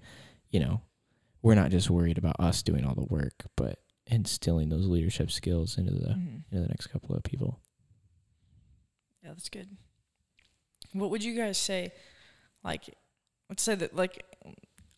[0.50, 0.82] you know,
[1.42, 5.78] we're not just worried about us doing all the work, but instilling those leadership skills
[5.78, 6.44] into the Mhm.
[6.52, 7.60] into the next couple of people.
[9.24, 9.70] Yeah, that's good.
[10.94, 11.94] What would you guys say?
[12.64, 12.90] Like,
[13.50, 14.26] let's say that like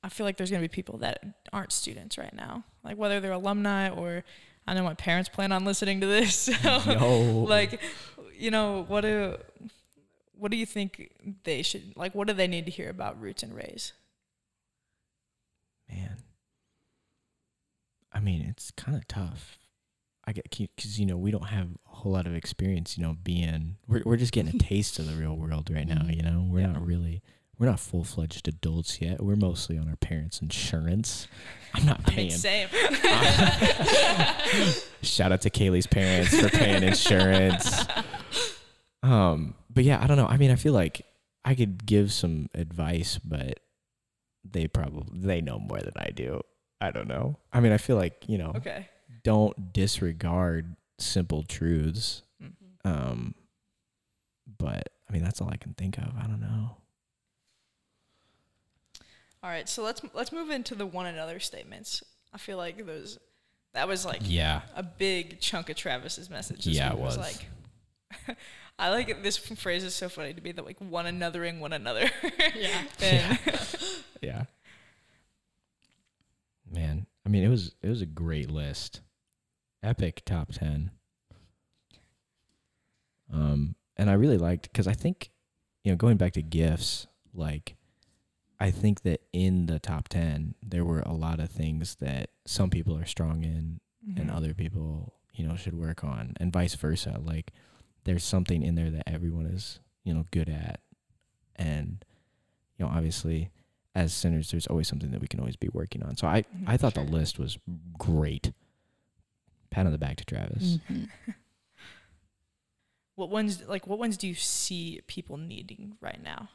[0.04, 3.32] I feel like there's gonna be people that aren't students right now, like whether they're
[3.32, 4.24] alumni or
[4.68, 6.50] I know my parents plan on listening to this.
[6.62, 7.44] So Yo.
[7.44, 7.80] like,
[8.38, 9.38] you know, what do
[10.38, 11.12] what do you think
[11.44, 12.14] they should like?
[12.16, 13.94] What do they need to hear about roots and raise?
[15.90, 16.18] man.
[18.12, 19.58] I mean, it's kind of tough.
[20.26, 22.98] I get because you know we don't have a whole lot of experience.
[22.98, 26.02] You know, being we're we're just getting a taste of the real world right now.
[26.04, 26.16] Mhm.
[26.16, 26.68] You know, we're Yeah.
[26.74, 27.22] not really
[27.60, 29.22] we're not full fledged adults yet.
[29.22, 31.28] We're mostly on our parents' insurance.
[31.74, 32.32] I'm not I mean, paying.
[32.32, 32.70] same.
[35.02, 37.84] Shout out to Kaylee's parents for paying insurance.
[39.02, 40.28] Um, but yeah, I don't know.
[40.28, 41.06] I mean, I feel like
[41.46, 43.60] I could give some advice, but
[44.44, 46.42] they probably they know more than I do.
[46.80, 47.38] I don't know.
[47.52, 48.90] I mean, I feel like you know, okay.
[49.24, 52.24] don't disregard simple truths.
[52.42, 52.88] Mm-hmm.
[52.88, 53.36] Um,
[54.58, 56.12] but I mean, that's all I can think of.
[56.18, 56.78] I don't know.
[59.42, 62.04] All right, so let's let's move into the one another statements.
[62.34, 63.20] I feel like those
[63.74, 64.62] that was like yeah.
[64.76, 66.66] a big chunk of Travis's message.
[66.68, 67.18] Yeah, it week was.
[67.18, 67.46] like
[68.80, 71.74] I like it, this phrase is so funny to me that like one anothering one
[71.74, 72.10] another.
[72.56, 72.84] Yeah.
[73.02, 73.40] and
[74.22, 74.44] Yeah.
[76.70, 79.02] Man, I mean, it was it was a great list.
[79.84, 80.92] Epic top 10.
[83.32, 85.30] Um and I really liked cuz I think
[85.84, 87.76] you know, going back to gifts, like
[88.60, 92.70] I think that in the top 10 there were a lot of things that some
[92.70, 93.80] people are strong in
[94.18, 94.36] and Mhm.
[94.36, 97.20] other people, you know, should work on and vice versa.
[97.24, 97.52] Like
[98.06, 100.80] there's something in there that everyone is, you know, good at.
[101.56, 102.04] And
[102.78, 103.52] you know, obviously
[103.96, 106.16] as sinners there's always something that we can always be working on.
[106.18, 107.06] So I Mhm, I thought sure.
[107.06, 107.58] the list was
[107.98, 108.52] great.
[109.70, 110.78] Pat on the back to Travis.
[110.90, 111.10] Mhm.
[113.16, 116.50] What ones like what ones do you see people needing right now?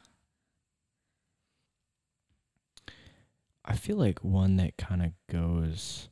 [3.63, 6.09] I feel like one that kind of goes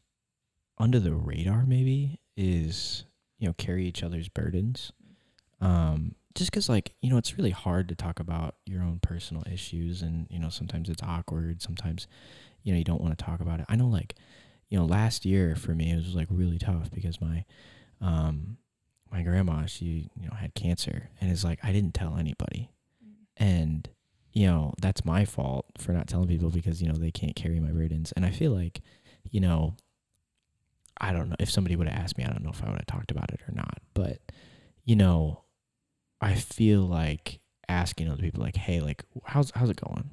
[0.77, 3.03] under the radar maybe is
[3.39, 4.91] you know carry each other's burdens.
[5.61, 9.43] Um, just because like you know it's really hard to talk about your own personal
[9.51, 11.61] issues and you know sometimes it's awkward.
[11.61, 12.07] Sometimes
[12.63, 13.65] you know you don't want to talk about it.
[13.69, 14.15] I know like
[14.69, 17.45] you know last year for me it was like really tough because my
[18.01, 18.57] um
[19.11, 22.69] my grandma she you know had cancer and it's like I didn't tell anybody
[23.37, 23.87] and
[24.33, 27.59] you know that's my fault for not telling people because you know they can't carry
[27.59, 28.81] my burdens and i feel like
[29.29, 29.75] you know
[30.99, 32.77] i don't know if somebody would have asked me i don't know if i would
[32.77, 34.19] have talked about it or not but
[34.85, 35.43] you know
[36.21, 40.09] i feel like asking other people like hey like how's how's it going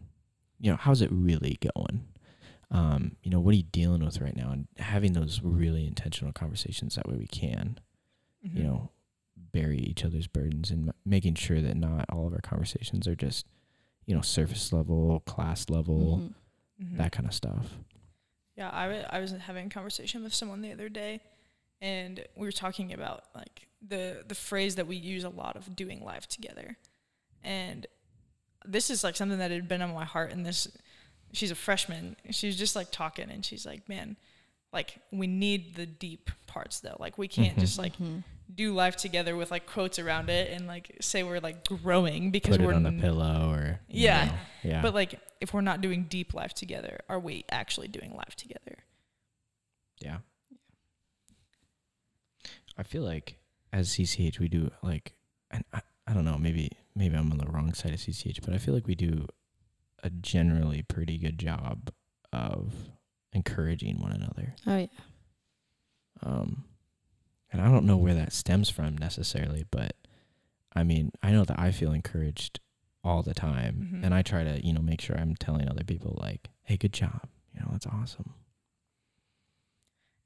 [0.60, 2.04] you know how's it really going
[2.70, 6.32] um you know what are you dealing with right now and having those really intentional
[6.32, 7.78] conversations that way we can
[8.42, 8.64] you Mhm.
[8.64, 8.90] know
[9.52, 13.14] bury each other's burdens and m- making sure that not all of our conversations are
[13.14, 13.46] just
[14.06, 16.18] you know surface level class level
[16.80, 16.86] Mhm.
[16.86, 16.96] Mhm.
[16.98, 17.78] that kind of stuff
[18.56, 21.20] Yeah, I wa- I was having a conversation with someone the other day,
[21.80, 25.74] and we were talking about like the the phrase that we use a lot of
[25.76, 26.76] doing life together,
[27.42, 27.86] and
[28.64, 30.32] this is like something that had been on my heart.
[30.32, 30.68] And this,
[31.32, 32.16] she's a freshman.
[32.30, 34.16] She's just like talking, and she's like, "Man,
[34.72, 36.96] like we need the deep parts though.
[36.98, 37.60] Like we can't Mhm.
[37.60, 38.24] just like Mhm.
[38.54, 42.56] do life together with like quotes around it and like say we're like growing because
[42.56, 44.24] put we're on the n- pillow or you Yeah.
[44.26, 48.14] know, yeah But like if we're not doing deep life together, are we actually doing
[48.14, 48.78] life together?
[50.00, 50.18] yeah
[52.78, 53.38] i feel like
[53.72, 55.14] as cch we do like
[55.50, 58.54] and I, I don't know maybe maybe i'm on the wrong side of cch but
[58.54, 59.26] i feel like we do
[60.02, 61.90] a generally pretty good job
[62.32, 62.72] of
[63.32, 64.86] encouraging one another Oh yeah.
[66.22, 66.64] um
[67.52, 69.94] and i don't know where that stems from necessarily but
[70.74, 72.60] i mean i know that i feel encouraged
[73.02, 74.04] all the time Mhm.
[74.04, 76.92] and i try to you know make sure i'm telling other people like hey good
[76.92, 78.34] job you know that's awesome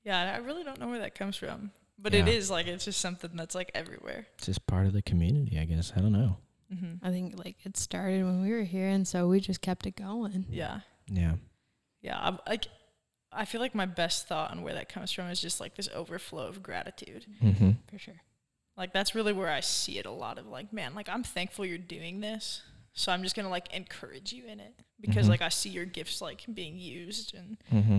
[0.04, 1.70] Yeah, I really don't know where that comes from.
[2.00, 2.32] But it Yeah.
[2.34, 4.26] is like it's just something that's like everywhere.
[4.36, 6.38] it's just part of the community i guess i don't know
[6.72, 7.02] Mm-hmm.
[7.06, 9.96] I think like it started when we were here, and so we just kept it
[9.96, 10.44] going.
[10.50, 10.80] Yeah,
[11.10, 11.36] yeah
[12.02, 12.18] yeah.
[12.20, 12.66] I'm, like,
[13.32, 15.88] I feel like my best thought on where that comes from is just like this
[15.94, 17.24] overflow of gratitude.
[17.42, 17.70] mm-hmm.
[17.90, 18.20] For sure.
[18.76, 21.64] Like that's really where I see it a lot of like, man, like I'm thankful
[21.64, 22.60] you're doing this,
[22.92, 25.30] so I'm just gonna like encourage you in it because Mhm.
[25.30, 27.98] like I see your gifts like being used and Mm-hmm.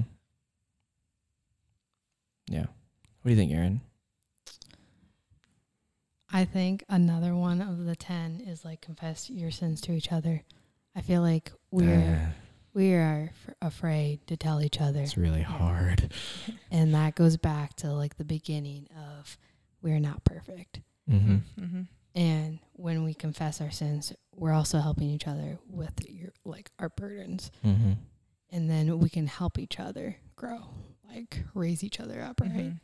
[2.52, 2.66] Yeah.
[2.68, 3.82] What do you think, Erin?
[6.32, 10.44] I think another one of the ten is like confess your sins to each other.
[10.96, 12.34] I feel like we're Uh,
[12.74, 16.12] we are f- afraid to tell each other, it's really hard.
[16.72, 18.88] and that goes back to like the beginning
[19.18, 19.38] of
[19.82, 20.82] we're not perfect.
[21.10, 21.38] Mm-hmm.
[21.60, 21.82] Mm-hmm.
[22.16, 26.90] And when we confess our sins, we're also helping each other with your like our
[26.90, 27.94] burdens, Mm-hmm.
[28.52, 30.60] and then we can help each other grow,
[31.12, 32.52] like raise each other up, right?
[32.52, 32.80] Mhm.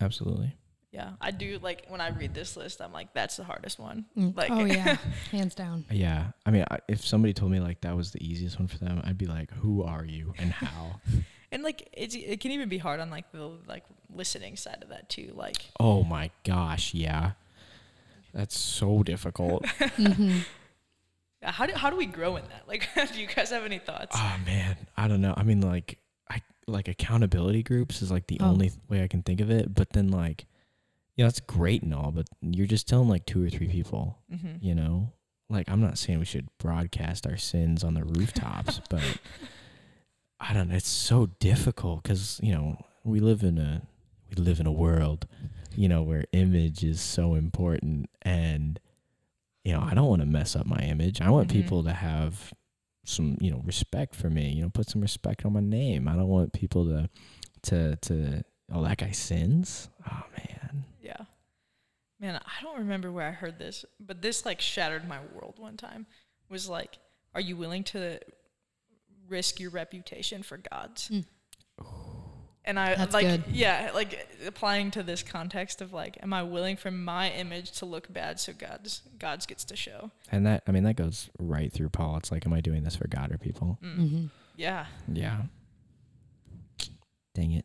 [0.00, 0.56] Absolutely.
[0.90, 4.06] Yeah, I do like when I read this list, I'm like, that's the hardest one.
[4.16, 4.34] Mm.
[4.36, 4.96] Like- oh yeah,
[5.30, 5.84] hands down.
[5.90, 6.28] Yeah.
[6.46, 9.00] I mean, I, if somebody told me like that was the easiest one for them,
[9.04, 11.00] I'd be like, "Who are you and how?"
[11.50, 14.90] And like it's it can even be hard on like the like listening side of
[14.90, 15.32] that too.
[15.34, 17.32] Like oh my gosh, yeah.
[18.34, 19.66] That's so difficult.
[19.96, 20.40] hmm
[21.40, 22.64] yeah, how do how do we grow in that?
[22.68, 24.14] Like do you guys have any thoughts?
[24.18, 25.32] oh man, I don't know.
[25.36, 25.98] I mean, like,
[26.30, 28.48] I like accountability groups is like the Oh.
[28.50, 29.72] only way I can think of it.
[29.74, 30.44] But then, like,
[31.18, 34.16] you know, it's great and all, but you're just telling like two or three people.
[34.32, 34.54] mm-hmm.
[34.60, 35.12] you know
[35.50, 39.02] like i'm not saying we should broadcast our sins on the rooftops but
[40.38, 43.80] i don't know it's so difficult because you know we live in a
[44.28, 45.26] we live in a world
[45.74, 48.78] you know where image is so important and
[49.64, 51.52] you know i don't want to mess up my image i want Mhm.
[51.52, 52.52] people to have
[53.04, 54.50] some you know respect for me.
[54.50, 56.08] You know, put some respect on my name.
[56.08, 57.08] I don't want people to
[57.62, 59.88] to to oh that guy sins.
[60.12, 60.84] Oh man.
[61.02, 61.20] Yeah.
[62.20, 65.76] Man, I don't remember where I heard this, but this like shattered my world one
[65.76, 66.06] time.
[66.48, 66.98] Was like,
[67.34, 68.18] are you willing to
[69.28, 71.08] risk your reputation for God's?
[71.08, 71.24] Mm.
[72.64, 73.44] And I That's like good.
[73.50, 77.86] yeah, like applying to this context of like, am I willing for my image to
[77.86, 80.10] look bad so God's God's gets to show?
[80.30, 82.16] And that I mean that goes right through Paul.
[82.18, 83.78] It's like, am I doing this for God or people?
[83.82, 83.98] Mm.
[83.98, 84.26] Mm-hmm.
[84.56, 84.86] Yeah.
[85.10, 85.42] Yeah.
[87.34, 87.64] Dang it.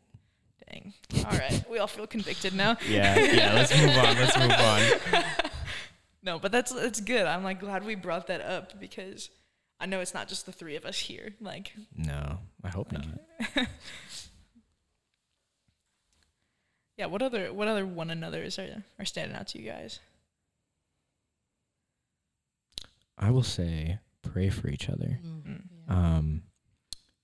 [0.74, 1.24] Dang.
[1.24, 1.64] All right.
[1.70, 2.76] We all feel convicted now.
[2.88, 3.54] Yeah, yeah.
[3.54, 4.16] Let's move on.
[4.16, 5.22] Let's move on.
[6.22, 7.26] No, but that's that's good.
[7.26, 9.28] I'm like glad we brought that up because
[9.78, 11.34] I know it's not just the three of us here.
[11.38, 13.04] Like No, I hope not.
[16.96, 19.98] Yeah, what other what other one another's are are standing out to you guys?
[23.18, 25.18] I will say pray for each other.
[25.24, 25.62] Mm.
[25.88, 26.42] Um,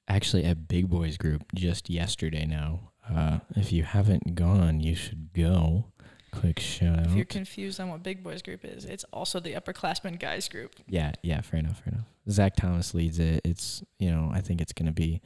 [0.09, 2.47] actually, at Big Boys Group just yesterday.
[2.47, 5.87] Now, uh, if you haven't gone, you should go.
[6.33, 10.21] Quick shout If you're confused on what Big Boys group is, it's also the upperclassmen
[10.21, 10.77] guys group.
[10.89, 11.41] Yeah, yeah.
[11.41, 11.81] Fair enough.
[11.81, 12.07] Fair enough.
[12.29, 13.41] Zach Thomas leads it.
[13.45, 15.21] It's you know I think it's gonna be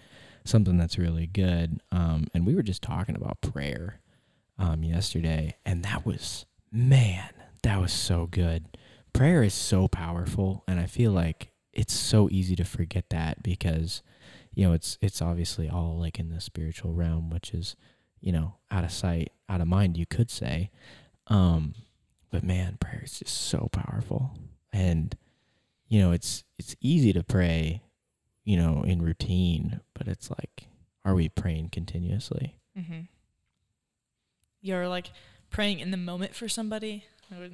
[0.44, 1.80] something that's really good.
[1.92, 4.00] Um, and we were just talking about prayer,
[4.58, 7.30] um, yesterday, and that was man,
[7.62, 8.78] that was so good.
[9.12, 14.02] Prayer is so powerful, and I feel like it's so easy to forget that because
[14.54, 17.76] you know it's it's obviously all like in the spiritual realm, which is
[18.20, 20.70] you know out of sight, out of mind, you could say.
[21.28, 21.74] Um,
[22.30, 24.36] but man, prayer is just so powerful,
[24.72, 25.16] and
[25.88, 27.82] you know it's it's easy to pray,
[28.44, 30.68] you know, in routine, but it's like,
[31.04, 32.58] are we praying continuously?
[32.78, 33.00] Mm-hmm.
[34.60, 35.10] You're like
[35.50, 37.04] praying in the moment for somebody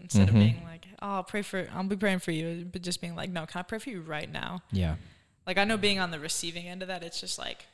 [0.02, 0.38] instead of Mhm.
[0.38, 3.30] being like, "Oh, I'll pray for I'll be praying for you," but just being like,
[3.30, 4.96] "No, can I pray for you right now?" Yeah,
[5.46, 7.66] Like I know being on the receiving end of that, it's just like,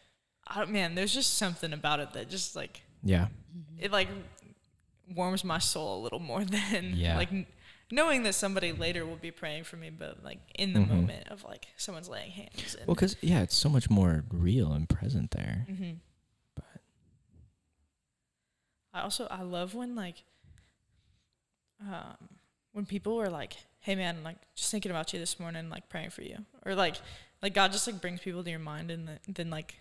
[0.47, 3.29] I don't, man, there's just something about it that just like yeah,
[3.79, 4.09] it like
[5.15, 7.17] warms my soul a little more than Yeah.
[7.17, 7.31] like
[7.91, 10.89] knowing that somebody later will be praying for me, but like in the Mhm.
[10.89, 12.75] moment of like someone's laying hands.
[12.79, 15.67] And, Well, because yeah, it's so much more real and present there.
[15.69, 15.93] hmm
[16.55, 16.81] But
[18.95, 20.25] I also I love when like
[21.81, 22.36] um
[22.77, 26.11] when people were like, "Hey man, like just thinking about you this morning, like praying
[26.11, 26.97] for you," or like
[27.41, 29.77] like God just like brings people to your mind, and the, then like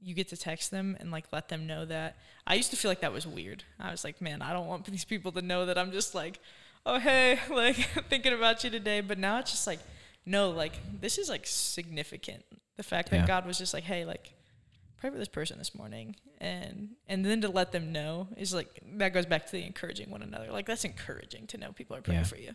[0.00, 2.16] you get to text them and like let them know that.
[2.46, 3.64] I used to feel like that was weird.
[3.78, 6.40] I was like, man, I don't want these people to know that I'm just like,
[6.86, 7.76] oh hey, like
[8.08, 9.02] thinking about you today.
[9.02, 9.80] But now it's just like,
[10.24, 12.46] no, like this is like significant.
[12.78, 14.32] The fact that God was just like, hey, like
[14.96, 18.80] pray for this person this morning and and then to let them know is like
[18.96, 22.00] that goes back to the encouraging one another like that's encouraging to know people are
[22.02, 22.26] praying Yeah.
[22.26, 22.50] for you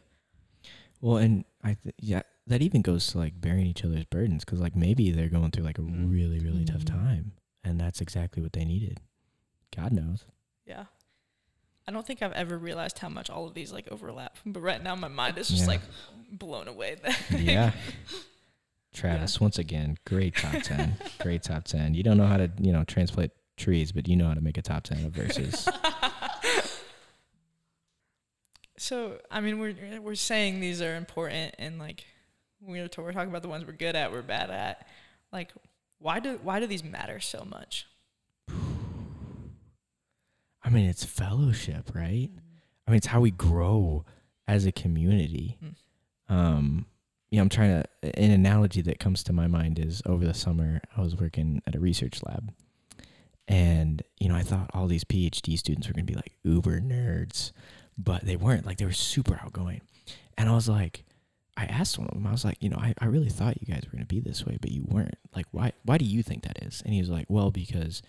[1.04, 4.60] well, and I th- yeah, that even goes to like bearing each other's burdens because
[4.62, 6.12] like maybe they're going through like a Mhm.
[6.12, 6.86] really really tough Mhm.
[6.92, 7.32] time,
[7.64, 9.00] and that's exactly what they needed.
[9.76, 10.26] God knows.
[10.68, 10.86] yeah
[11.88, 14.84] i don't think i've ever realized how much all of these like overlap but right
[14.84, 15.68] now my mind is just Yeah.
[15.70, 15.82] like
[16.32, 17.72] blown away that yeah.
[18.94, 20.98] Travis, once again, great top ten.
[21.20, 21.94] great top ten.
[21.94, 24.58] You don't know how to, you know, transplant trees, but you know how to make
[24.58, 25.68] a top ten of verses.
[28.78, 32.04] so i mean we're we're saying these are important and like
[32.62, 34.88] we're, t- we're talking about the ones we're good at we're bad at
[35.32, 35.52] like
[36.00, 37.86] why do why do these matter so much
[40.64, 42.30] I mean, it's fellowship, right?
[42.88, 44.06] I mean, it's how we grow
[44.48, 45.58] as a community.
[45.64, 46.34] Mm.
[46.34, 46.86] Um,
[47.32, 48.20] you know, I'm trying to.
[48.20, 51.76] An analogy that comes to my mind is over the summer I was working at
[51.76, 52.54] a research lab,
[53.48, 57.52] and you know, I thought all these PhD students were gonna be like uber nerds,
[57.98, 58.66] but they weren't.
[58.66, 59.82] Like they were super outgoing,
[60.38, 61.06] and I was like.
[61.58, 63.72] I asked one of them, I was like, you know, I, I really thought you
[63.72, 65.18] guys were going to be this way, but you weren't.
[65.36, 66.82] Like, why, why do you think that is?
[66.86, 68.02] And he was like, well, because,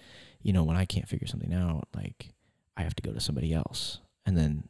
[0.43, 2.31] you know, when I can't figure something out, like,
[2.77, 3.99] I have to go to somebody else.
[4.25, 4.69] And then,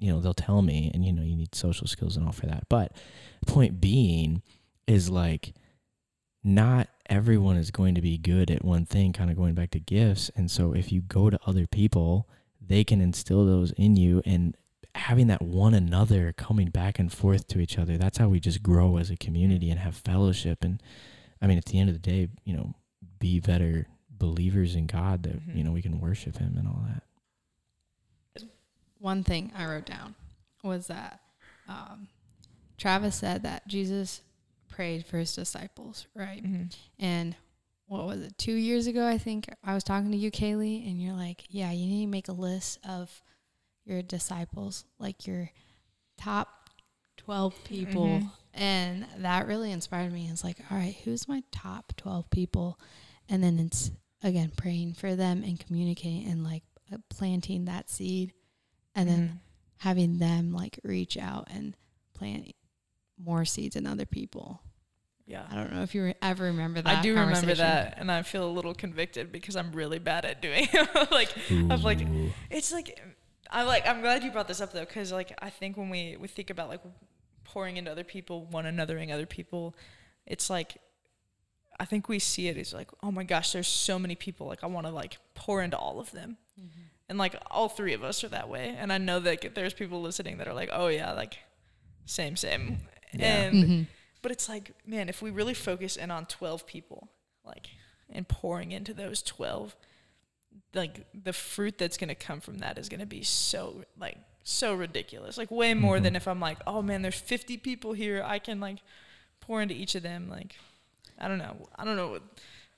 [0.00, 2.46] you know, they'll tell me, and, you know, you need social skills and all for
[2.46, 2.68] that.
[2.68, 2.92] But
[3.46, 4.42] point being
[4.86, 5.54] is like,
[6.42, 9.78] not everyone is going to be good at one thing, kind of going back to
[9.78, 10.30] gifts.
[10.34, 12.28] And so if you go to other people,
[12.66, 14.56] they can instill those in you and
[14.94, 17.98] having that one another coming back and forth to each other.
[17.98, 20.64] That's how we just grow as a community and have fellowship.
[20.64, 20.82] And
[21.42, 22.74] I mean, at the end of the day, you know,
[23.18, 25.56] be better believers in God that, Mhm.
[25.56, 27.02] you know, we can worship him and all that.
[29.00, 30.14] One thing I wrote down
[30.62, 31.20] was that
[31.68, 32.06] um,
[32.78, 34.20] Travis said that Jesus
[34.68, 36.44] prayed for his disciples, right?
[36.44, 36.64] mm-hmm.
[36.98, 37.34] And
[37.86, 39.06] what was it, two years ago?
[39.06, 42.10] I think I was talking to you, Kaylee, and you're like, yeah, you need to
[42.10, 43.10] make a list of
[43.84, 45.50] your disciples, like your
[46.16, 46.70] top
[47.16, 48.30] 12 people Mhm.
[48.52, 50.28] And that really inspired me.
[50.28, 52.80] It's like, all right, who's my top 12 people?
[53.28, 53.92] And then it's,
[54.22, 58.32] again, praying for them and communicating and like uh, planting that seed
[58.94, 59.38] and then Mhm.
[59.78, 61.76] having them like reach out and
[62.14, 62.52] plant
[63.18, 64.60] more seeds in other people.
[65.26, 65.46] yeah.
[65.50, 66.98] I don't know if you re- ever remember that.
[66.98, 70.42] I do remember that, and I feel a little convicted because I'm really bad at
[70.42, 71.10] doing it.
[71.12, 72.00] like I'm like
[72.50, 72.98] it's like
[73.50, 76.16] I like I'm glad you brought this up though because like I think when we
[76.18, 76.80] we think about like
[77.44, 79.74] pouring into other people, one anothering other people,
[80.26, 80.78] it's like
[81.78, 84.64] I think we see it as like oh my gosh, there's so many people like
[84.64, 86.38] I want to like pour into all of them,
[87.10, 90.00] and like all three of us are that way, and I know that there's people
[90.00, 91.36] listening that are like oh yeah like
[92.06, 92.78] same same,
[93.12, 93.26] Yeah.
[93.42, 93.86] and Mhm.
[94.22, 97.08] but it's like, man, if we really focus in on 12 people,
[97.44, 97.68] like,
[98.08, 99.76] and pouring into those 12,
[100.74, 104.18] like, the fruit that's going to come from that is going to be so, like,
[104.42, 105.38] so ridiculous.
[105.38, 106.02] Like, way more Mhm.
[106.02, 108.22] than if I'm like, oh, man, there's 50 people here.
[108.24, 108.78] I can, like,
[109.40, 110.28] pour into each of them.
[110.28, 110.56] Like,
[111.18, 111.68] I don't know.
[111.76, 112.22] I don't know what,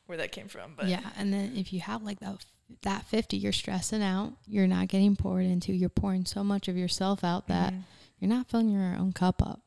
[0.07, 2.45] where that came from, but yeah, and then if you have like that
[2.83, 4.33] that 50, you're stressing out.
[4.47, 5.73] You're not getting poured into.
[5.73, 7.83] You're pouring so much of yourself out that Mhm.
[8.19, 9.61] you're not filling your own cup up.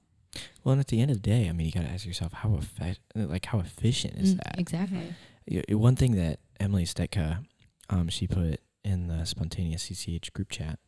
[0.63, 2.33] Well, and at the end of the day, I mean, you got to ask yourself
[2.33, 4.59] how effe- like how efficient is Mm, that?
[4.59, 4.97] Exactly.
[4.99, 5.13] Mhm.
[5.49, 7.45] Y- y- One thing that Emily Stetka,
[7.89, 10.79] um, she put in the spontaneous CCH group chat,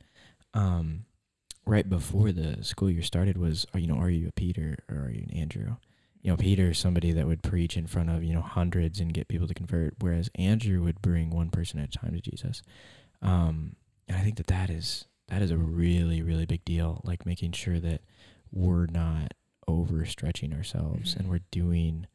[0.53, 1.05] um,
[1.65, 5.05] right before the school year started was, are you know, are you a Peter or
[5.05, 5.78] are you an Andrew?
[6.28, 9.13] You know, Peter is somebody that would preach in front of you know hundreds and
[9.13, 12.61] get people to convert, whereas Andrew would bring one person at a time to Jesus.
[13.21, 13.78] Um,
[14.09, 16.99] and I think that that is that is a really really big deal.
[17.05, 18.01] Like making sure that
[18.51, 19.36] we're not
[19.69, 21.19] overstretching ourselves Mhm.
[21.21, 22.07] and we're doing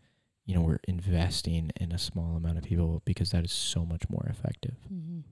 [0.44, 4.10] you know, we're investing in a small amount of people because that is so much
[4.10, 4.76] more effective.
[4.92, 5.20] Mm-hmm.
[5.20, 5.22] Mhm.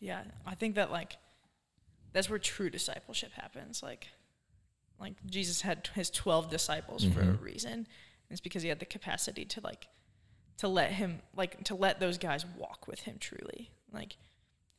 [0.00, 1.16] Yeah, I think that like
[2.12, 3.84] that's where true discipleship happens.
[3.84, 4.08] Like,
[5.00, 7.40] like Jesus had his twelve disciples for a Mhm.
[7.40, 7.72] reason.
[7.72, 7.86] And
[8.30, 9.88] it's because he had the capacity to like
[10.58, 13.70] to let him like to let those guys walk with him truly.
[13.92, 14.16] Like,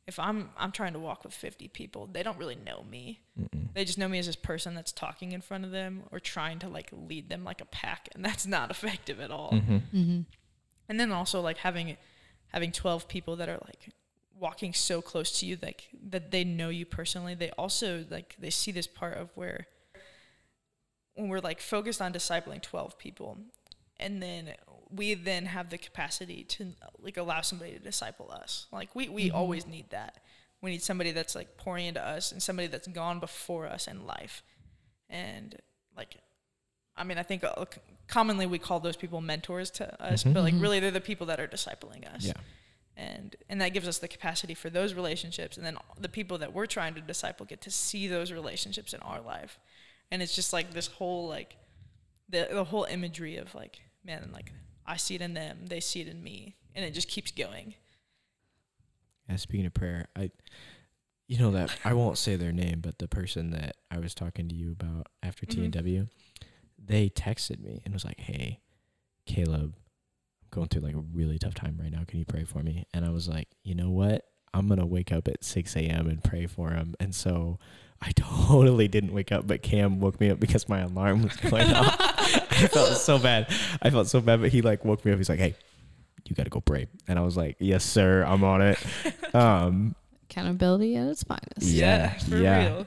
[0.06, 3.20] if I'm I'm trying to walk with fifty people, they don't really know me.
[3.38, 3.72] Mm-mm.
[3.74, 6.58] They just know me as this person that's talking in front of them or trying
[6.60, 9.80] to like lead them like a pack, and that's not effective at all Mhm.
[9.92, 10.20] Mm-hmm.
[10.88, 11.96] and then also like having
[12.48, 13.90] having 12 people that are like
[14.34, 18.50] walking so close to you like that they know you personally they also like they
[18.50, 19.66] see this part of where
[21.20, 23.38] when we're like focused on discipling 12 people
[23.98, 24.54] and then
[24.90, 29.30] we then have the capacity to like allow somebody to disciple us like we we
[29.30, 29.34] Mhm.
[29.34, 30.18] always need that
[30.62, 34.06] we need somebody that's like pouring into us and somebody that's gone before us in
[34.06, 34.42] life
[35.08, 35.56] and
[35.96, 36.16] like
[36.96, 37.64] i mean i think uh,
[38.08, 40.34] commonly we call those people mentors to us Mhm.
[40.34, 40.62] but like Mhm.
[40.62, 42.32] really they're the people that are discipling us Yeah.
[42.96, 46.52] and and that gives us the capacity for those relationships and then the people that
[46.52, 49.58] we're trying to disciple get to see those relationships in our life
[50.10, 51.56] and it's just like this whole like
[52.28, 54.52] the the whole imagery of like man like
[54.86, 57.74] i see it in them they see it in me and it just keeps going
[59.28, 60.30] Yeah, speaking of prayer, I,
[61.28, 64.48] you know that I won't say their name, but the person that I was talking
[64.48, 65.64] to you about after T Mhm.
[65.64, 66.06] and W,
[66.78, 68.60] they texted me and was like, "Hey,
[69.26, 69.74] Caleb,
[70.42, 72.02] I'm going through like a really tough time right now.
[72.04, 74.26] Can you pray for me?" And I was like, "You know what?
[74.52, 76.08] I'm gonna wake up at 6 a.m.
[76.08, 77.60] and pray for him." And so
[78.02, 81.70] I totally didn't wake up, but Cam woke me up because my alarm was going
[81.72, 81.96] off.
[82.00, 83.52] I felt so bad.
[83.82, 85.18] I felt so bad, but he like woke me up.
[85.18, 85.54] He's like, "Hey."
[86.26, 88.78] You got to go pray, and I was like, "Yes, sir, I'm on it."
[89.34, 89.94] Um,
[90.30, 91.62] Accountability at its finest.
[91.62, 92.66] Yeah, for yeah.
[92.66, 92.86] real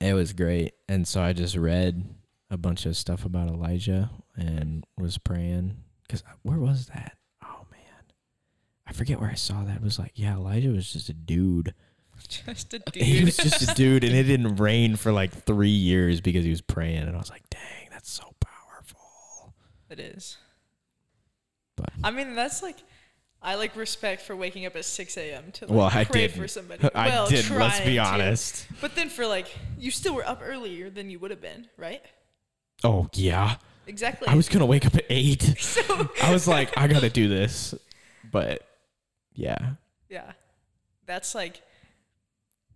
[0.00, 0.74] It was great.
[0.88, 2.04] And so I just read
[2.50, 5.76] a bunch of stuff about Elijah and was praying.
[6.02, 7.16] Because where was that?
[7.44, 8.04] Oh, man.
[8.86, 9.76] I forget where I saw that.
[9.76, 11.74] It was like, yeah, Elijah was just a dude.
[12.46, 14.04] Just a He was just a dude.
[14.04, 16.98] And it didn't rain for like three years because he was praying.
[16.98, 19.54] And I was like, dang, that's so powerful.
[19.90, 20.38] it is
[21.76, 22.76] But i mean that's like
[23.44, 25.50] I like respect for waking up at 6 a.m.
[25.54, 26.40] to like Well, I pray didn't.
[26.40, 26.88] for somebody.
[26.94, 27.98] I well, did, let's be trying to.
[27.98, 28.68] honest.
[28.80, 32.00] But then for like, you still were up earlier than you would have been, right?
[32.84, 33.56] Oh, yeah.
[33.88, 34.28] Exactly.
[34.28, 35.42] I was going to wake up at eight.
[35.58, 37.74] so I was like, I got to do this.
[38.30, 38.64] But
[39.34, 39.70] yeah.
[40.08, 40.32] yeah,
[41.06, 41.60] that's like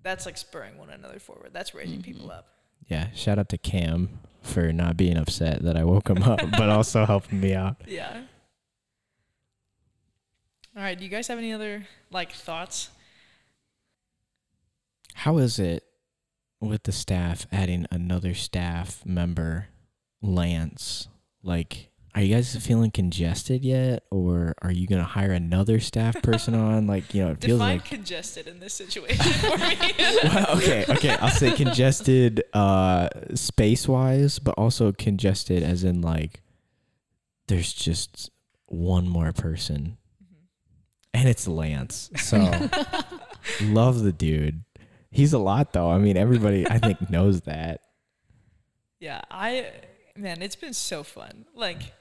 [0.07, 1.51] that's like spurring one another forward.
[1.53, 2.39] That's raising people Mhm.
[2.39, 2.47] up.
[2.89, 6.69] Yeah, shout out to Cam for not being upset that I woke him up, but
[6.69, 7.77] also helping me out.
[7.87, 8.23] Yeah.
[10.77, 10.97] All right.
[10.99, 12.91] Do you guys have any other like thoughts?
[15.15, 15.85] How is it
[16.61, 19.69] with the staff adding another staff member,
[20.21, 21.09] Lance?
[21.43, 26.55] Like, are you guys feeling congested yet, or are you gonna hire another staff person
[26.55, 26.87] on?
[26.87, 27.85] Like, you know, it feels Define like.
[27.85, 29.77] congested in this situation for me.
[30.25, 31.11] well, okay, okay.
[31.11, 36.43] I'll say congested, uh, space wise, but also congested as in like,
[37.49, 38.31] there's just
[38.65, 39.99] one more person,
[41.13, 42.09] and it's Lance.
[42.17, 42.39] So,
[43.61, 44.65] love the dude.
[45.11, 45.91] He's a lot though.
[45.91, 47.83] I mean, everybody I think knows that.
[49.01, 49.67] Yeah, I
[50.17, 51.45] man, it's been so fun.
[51.55, 51.93] Like,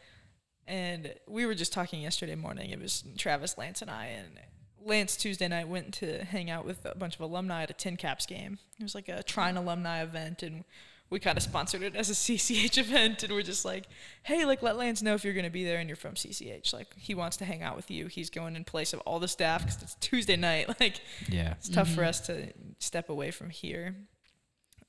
[0.68, 2.70] and we were just talking yesterday morning.
[2.72, 4.40] It was Travis, Lance, and I, and
[4.84, 7.98] Lance Tuesday night went to hang out with a bunch of alumni at a Tin
[7.98, 8.60] Caps game.
[8.80, 10.64] It was like a Trine alumni event, and
[11.10, 13.86] we kind of sponsored it as a CCH event, and we're just like,
[14.24, 16.74] hey, like let Lance know if you're gonna be there and you're from CCH.
[16.74, 18.08] Like he wants to hang out with you.
[18.08, 20.68] He's going in place of all the staff because it's Tuesday night.
[20.80, 21.00] Like
[21.30, 21.52] Yeah.
[21.54, 22.08] it's tough for Mhm.
[22.08, 23.96] us to step away from here.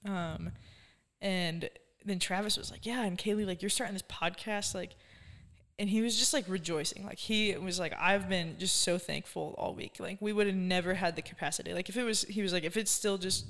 [0.05, 0.53] Um,
[1.20, 1.68] and
[2.05, 4.95] then Travis was like, "Yeah," and Kaylee, like, you're starting this podcast, like,
[5.79, 7.05] and he was just like rejoicing.
[7.05, 9.97] Like he was like, "I've been just so thankful all week.
[9.99, 11.74] Like we would have never had the capacity.
[11.74, 13.47] Like if it was, he was like, if it's still just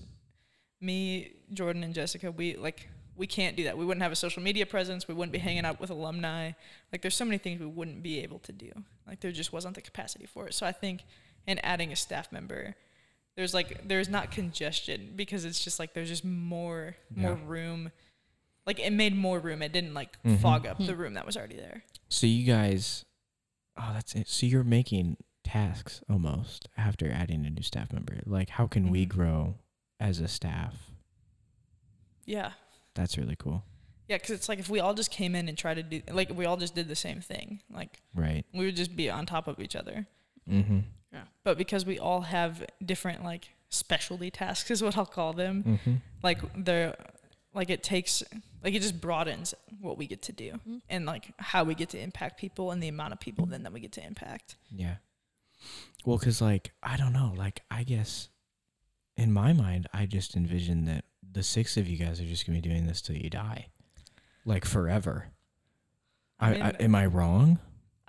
[0.80, 3.78] me, Jordan, and Jessica, we like." We can't do that.
[3.78, 5.08] We wouldn't have a social media presence.
[5.08, 6.50] We wouldn't be hanging out with alumni.
[6.92, 8.70] Like, there's so many things we wouldn't be able to do.
[9.06, 10.52] Like, there just wasn't the capacity for it.
[10.52, 11.00] So, I think,
[11.46, 12.76] and adding a staff member
[13.36, 17.92] there's like there's not congestion because it's just like there's just more more room
[18.66, 20.40] like it made more room it didn't like Mhm.
[20.40, 20.86] fog up Hmm.
[20.86, 23.04] the room that was already there So you guys,
[23.76, 24.28] oh, that's it.
[24.28, 28.20] So you're making tasks almost after adding a new staff member.
[28.26, 29.08] Like, how can we Mhm.
[29.08, 29.58] grow
[30.00, 30.90] as a staff?
[32.24, 32.52] yeah
[32.94, 33.64] That's really cool.
[34.08, 36.30] yeah because it's like if we all just came in and tried to do like
[36.30, 38.44] if we all just did the same thing like Right.
[38.52, 40.06] we would just be on top of each other
[40.48, 40.80] Mm-hmm.
[41.44, 45.94] but because we all have different like specialty tasks is what i'll call them Mm-hmm.
[46.22, 46.96] like they're
[47.56, 48.22] like it takes
[48.62, 50.82] like it just broadens what we get to do Mhm.
[50.88, 53.72] and like how we get to impact people and the amount of people then that
[53.72, 54.96] we get to impact Yeah.
[56.04, 57.32] Well, because, like, I don't know.
[57.36, 58.28] Like, I guess
[59.16, 62.60] in my mind, I just envision that the six of you guys are just going
[62.60, 63.68] to be doing this till you die.
[64.44, 65.28] Like, forever.
[66.38, 67.58] I I, I, am I wrong?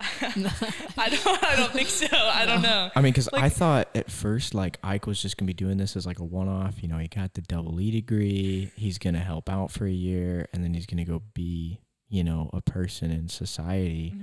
[0.00, 1.44] I don't.
[1.44, 2.06] I don't think so.
[2.10, 2.90] I don't know.
[2.94, 5.76] I mean, because I thought at first, like, Ike was just going to be doing
[5.76, 6.82] this as like a one off.
[6.82, 8.70] You know, he got the double E degree.
[8.76, 11.80] He's going to help out for a year and then he's going to go be,
[12.08, 14.14] you know, a person in society.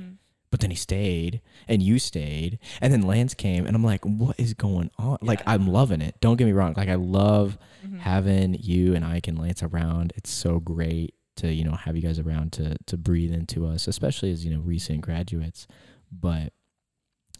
[0.51, 2.59] But then he stayed and you stayed.
[2.79, 5.17] And then Lance came and I'm like, what is going on?
[5.21, 6.15] Like, I'm loving it.
[6.21, 6.73] Don't get me wrong.
[6.77, 7.99] Like, I love Mhm.
[7.99, 10.13] having you and Ike and Lance around.
[10.15, 13.87] It's so great to, you know, have you guys around to to breathe into us,
[13.87, 15.67] especially as, you know, recent graduates.
[16.11, 16.53] But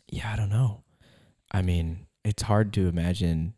[0.10, 0.84] yeah, I don't know.
[1.52, 3.54] I mean, it's hard to imagine,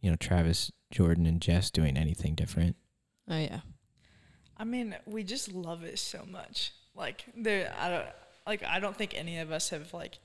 [0.00, 2.76] you know, Travis, Jordan, and Jess doing anything different.
[3.28, 3.60] Oh yeah.
[4.56, 6.72] I mean, we just love it so much.
[6.94, 8.06] Like there, I don't
[8.46, 8.64] like.
[8.64, 10.18] I don't think any of us have like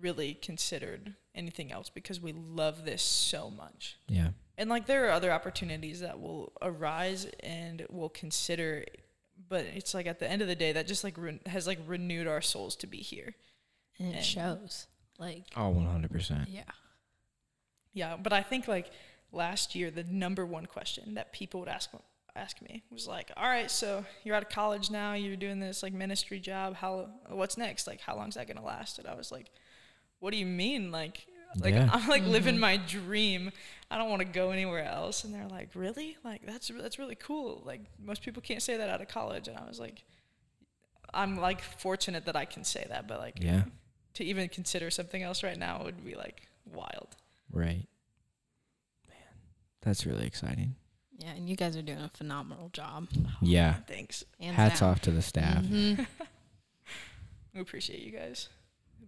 [0.00, 3.96] really considered anything else because we love this so much.
[4.08, 4.30] Yeah.
[4.60, 8.84] And like there are other opportunities that will arise and we'll consider,
[9.48, 11.78] but it's like at the end of the day that just like re- has like
[11.86, 13.34] renewed our souls to be here.
[13.98, 14.86] And it shows.
[15.18, 16.46] Like Oh, 100%.
[16.50, 16.62] yeah.
[17.92, 18.90] Yeah, but I think like
[19.32, 21.90] last year, the number one question that people would ask
[22.36, 25.14] ask me was like, "All right, so you're out of college now.
[25.14, 26.76] You're doing this like ministry job.
[26.76, 27.86] How what's next?
[27.88, 29.50] Like, how long's that gonna last?" And I was like,
[30.20, 30.92] "What do you mean?
[30.92, 31.26] Like,
[31.58, 31.90] like Yeah.
[31.92, 32.60] I'm like living Mhm.
[32.60, 33.50] my dream.
[33.90, 36.16] I don't want to go anywhere else." And they're like, "Really?
[36.22, 37.62] Like that's that's really cool.
[37.64, 40.04] Like most people can't say that out of college." And I was like,
[41.12, 43.64] "I'm like fortunate that I can say that, but like Yeah.
[44.14, 47.16] to even consider something else right now would be like wild."
[47.50, 47.88] Right.
[49.08, 49.18] Man,
[49.80, 50.76] that's really exciting.
[51.18, 53.08] Yeah, and you guys are doing a phenomenal job.
[53.42, 53.74] Yeah.
[53.86, 54.24] Thanks.
[54.38, 54.90] Hands Hats down.
[54.90, 55.64] off to the staff.
[55.64, 56.06] Mhm.
[57.52, 58.48] We appreciate you guys.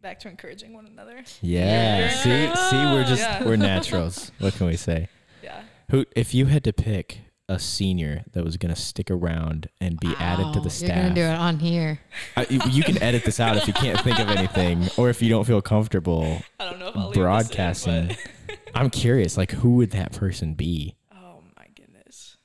[0.02, 1.22] Back to encouraging one another.
[1.40, 1.98] Yeah.
[2.00, 2.10] Yeah.
[2.10, 3.44] See, see, we're just Yeah.
[3.44, 4.32] we're naturals.
[4.40, 5.08] What can we say?
[5.44, 5.62] Yeah.
[5.90, 10.12] Who, if you had to pick a senior that was gonna stick around and be
[10.18, 12.00] added to the staff, You're gonna do it on here.
[12.36, 15.22] I, you you can edit this out if you can't think of anything, or if
[15.22, 18.08] you don't feel comfortable I don't know if I'll leave broadcasting.
[18.08, 18.16] This
[18.48, 20.96] in, I'm curious, like who would that person be?
[21.12, 22.36] oh my goodness.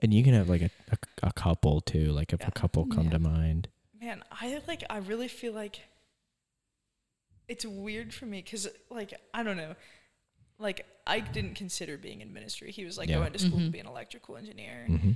[0.00, 2.48] And you can have like a a, a couple too, like if Yeah.
[2.48, 3.10] a couple come Yeah.
[3.10, 3.68] to mind.
[4.00, 4.82] Man, I like.
[4.90, 5.80] I really feel like
[7.48, 9.74] it's weird for me because, like, I don't know.
[10.58, 12.70] Like, Ike didn't consider being in ministry.
[12.70, 13.16] He was like Yeah.
[13.18, 13.72] going to school to Mhm.
[13.72, 14.86] be an electrical engineer.
[14.86, 15.12] hmm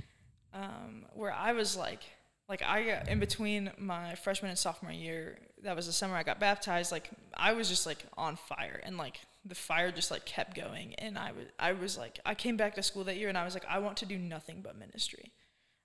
[0.53, 2.01] um, where I was like,
[2.49, 5.37] like I got in between my freshman and sophomore year.
[5.61, 6.91] That was the summer I got baptized.
[6.91, 10.95] Like I was just like on fire, and like the fire just like kept going.
[10.95, 13.43] And I was, I was like, I came back to school that year, and I
[13.45, 15.31] was like, I want to do nothing but ministry.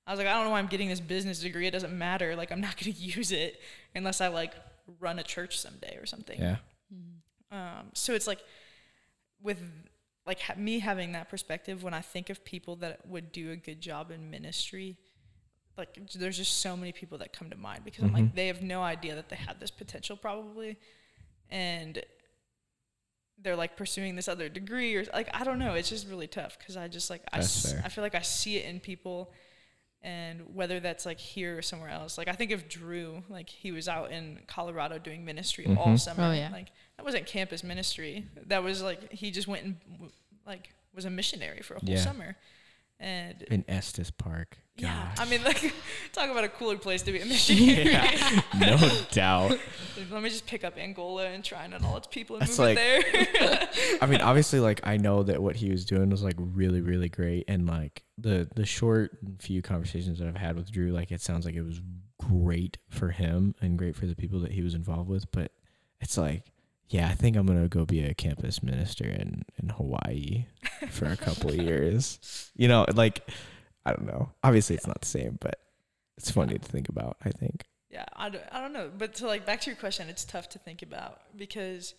[0.07, 1.67] I was like, I don't know why I'm getting this business degree.
[1.67, 2.35] It doesn't matter.
[2.35, 3.61] Like, I'm not going to use it
[3.95, 4.55] unless I like
[5.01, 6.41] run a church someday or something.
[6.41, 6.57] Yeah.
[7.51, 8.41] Um, so it's like
[9.43, 9.61] with
[10.27, 13.57] like ha- me having that perspective when I think of people that would do a
[13.57, 14.97] good job in ministry,
[15.77, 18.35] like there's just so many people that come to mind because I'm like Mhm.
[18.35, 20.79] they have no idea that they have this potential probably,
[21.51, 22.03] and
[23.39, 25.75] they're like pursuing this other degree or like I don't know.
[25.75, 28.57] It's just really tough because I just like I s- I feel like I see
[28.57, 29.33] it in people.
[30.05, 33.71] And whether that's like here or somewhere else, like I think of Drew, like he
[33.71, 36.01] was out in Colorado doing ministry all Mhm.
[36.01, 36.25] summer.
[36.25, 36.49] Oh, yeah.
[36.51, 38.27] Like that wasn't campus ministry.
[38.47, 40.11] That was like he just went and
[40.45, 42.01] like was a missionary for a whole Yeah.
[42.01, 42.37] summer,
[43.03, 44.59] and In Estes Park.
[44.77, 45.75] yeah, I mean like
[46.13, 47.91] talk about a cooler place to be a missionary.
[47.91, 48.79] Yeah, no
[49.11, 49.59] doubt.
[50.11, 52.69] Let me just pick up Angola and try and all its people and That's move
[52.69, 53.99] like- it there.
[54.01, 57.09] I mean, obviously, like I know that what he was doing was like really, really
[57.09, 61.21] great, and like the the short few conversations that I've had with Drew, like it
[61.21, 61.81] sounds like it was
[62.21, 65.31] great for him and great for the people that he was involved with.
[65.33, 65.51] But
[66.01, 66.45] it's like,
[66.89, 70.47] yeah, I think I'm gonna go be a campus minister in in Hawaii
[70.91, 72.51] for a couple of years.
[72.55, 73.29] You know, like
[73.85, 74.31] I don't know.
[74.45, 75.59] Obviously, it's not the same, but
[76.17, 77.17] it's funny to think about.
[77.25, 77.65] I think.
[77.91, 78.91] Yeah, I don't, I don't know.
[78.97, 81.95] But to like back to your question, it's tough to think about because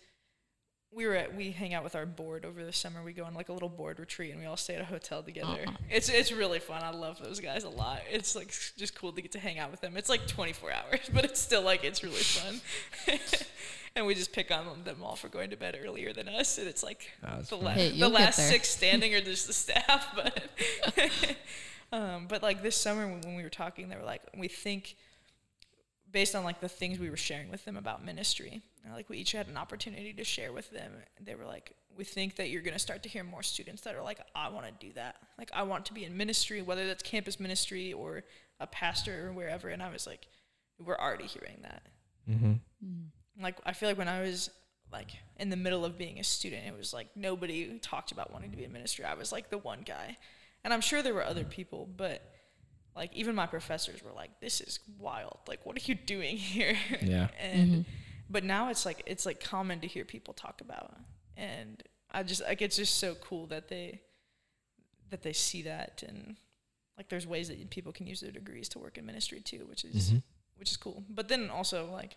[0.94, 3.02] we were at we hang out with our board over the summer.
[3.02, 5.22] We go on like a little board retreat and we all stay at a hotel
[5.22, 5.64] together.
[5.66, 5.72] Uh-uh.
[5.90, 6.82] It's it's really fun.
[6.82, 8.00] I love those guys a lot.
[8.10, 9.96] It's like just cool to get to hang out with them.
[9.96, 12.60] It's like 24 hours, but it's still like it's really fun.
[13.96, 16.58] and we just pick on them all for going to bed earlier than us.
[16.58, 20.08] And it's like That's the, la- Hey, the last six standing are just the staff,
[20.14, 20.48] but
[21.92, 24.96] um, but like this summer when, when we were talking, they were like, we think
[26.10, 28.62] based on like the things we were sharing with them about ministry,
[28.92, 30.92] like we each had an opportunity to share with them.
[31.20, 34.02] They were like, we think that you're gonna start to hear more students that are
[34.02, 35.16] like, I want to do that.
[35.38, 38.24] Like I want to be in ministry, whether that's campus ministry or
[38.60, 39.68] a pastor or wherever.
[39.68, 40.26] And I was like,
[40.78, 41.82] we're already hearing that
[42.30, 42.54] Mm-hmm.
[43.42, 44.48] like I feel like when I was
[44.92, 48.50] like in the middle of being a student, it was like nobody talked about wanting
[48.50, 49.04] to be in ministry.
[49.04, 50.16] I was like the one guy,
[50.64, 52.22] and I'm sure there were other people, but
[52.96, 55.40] like even my professors were like, "This is wild.
[55.46, 57.28] Like, what are you doing here?" Yeah.
[57.40, 57.84] and
[58.34, 60.94] but now it's like it's like common to hear people talk about,
[61.36, 64.00] and I just like it's just so cool that they
[65.10, 66.36] that they see that and
[66.98, 69.84] like there's ways that people can use their degrees to work in ministry too, which
[69.84, 70.22] is Mhm.
[70.58, 71.04] which is cool.
[71.08, 72.16] But then also like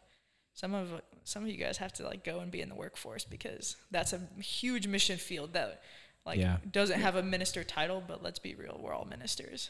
[0.54, 3.26] some of some of you guys have to like go and be in the workforce
[3.26, 5.82] because that's a huge mission field that
[6.26, 6.58] like Yeah.
[6.80, 9.70] doesn't have a minister title, but let's be real, we're all ministers.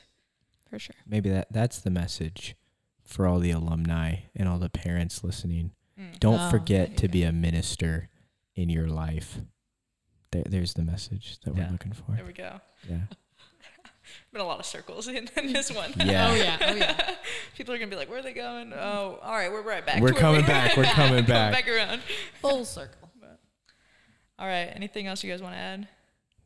[0.70, 0.96] For sure.
[1.06, 2.56] Maybe that that's the message
[3.04, 5.72] for all the alumni and all the parents listening.
[6.00, 6.20] Mm.
[6.20, 8.10] Don't Oh, forget to be a minister
[8.56, 9.40] in your life.
[10.32, 11.66] There, there's the message that Yeah.
[11.66, 12.12] we're looking for.
[12.16, 12.60] There we go.
[12.88, 12.98] Yeah.
[14.32, 15.94] Been a lot of circles in, in this one.
[16.06, 16.30] Yeah.
[16.30, 16.58] Oh yeah.
[16.62, 17.16] Oh yeah.
[17.56, 20.02] People are gonna be like, "Where are they going?" Oh, all right, we're right back.
[20.02, 20.78] We're to where coming we- back.
[20.78, 21.52] We're coming back.
[21.54, 22.02] back around.
[22.42, 23.10] Full circle.
[24.40, 24.72] All right.
[24.76, 25.80] Anything else you guys want to add?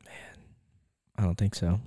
[0.05, 0.13] Man,
[1.17, 1.79] I don't think so.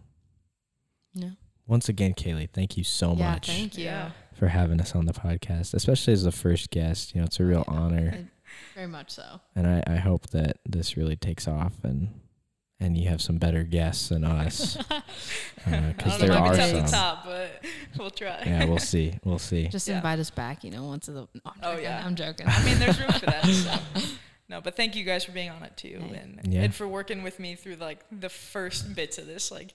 [1.14, 1.30] No.
[1.66, 3.30] Once again, Kaylee, thank you so yeah.
[3.32, 3.90] much Thank you.
[4.34, 7.14] For having us on the podcast, especially as the first guest.
[7.14, 7.74] You know, it's a real Yeah.
[7.74, 8.26] honor, It-
[8.74, 9.40] very much so.
[9.56, 12.20] and I, I hope that this really takes off and
[12.80, 15.00] and you have some better guests than us uh,
[15.64, 16.82] because don't know there if I are can tap some.
[16.84, 17.64] the top, but
[17.96, 18.42] we'll try.
[18.44, 19.18] Yeah, we'll see.
[19.24, 19.68] We'll see.
[19.68, 19.96] Just Yeah.
[19.96, 20.64] invite us back.
[20.64, 21.20] You know, once of the.
[21.34, 21.84] No, I'm Oh, joking.
[21.84, 22.02] yeah.
[22.04, 22.46] I'm joking.
[22.48, 23.44] I mean, there's room for that.
[23.46, 24.02] So.
[24.48, 26.62] No, but thank you guys for being on it too, and Yeah.
[26.62, 29.50] and for working with me through like the first bits of this.
[29.50, 29.72] Like,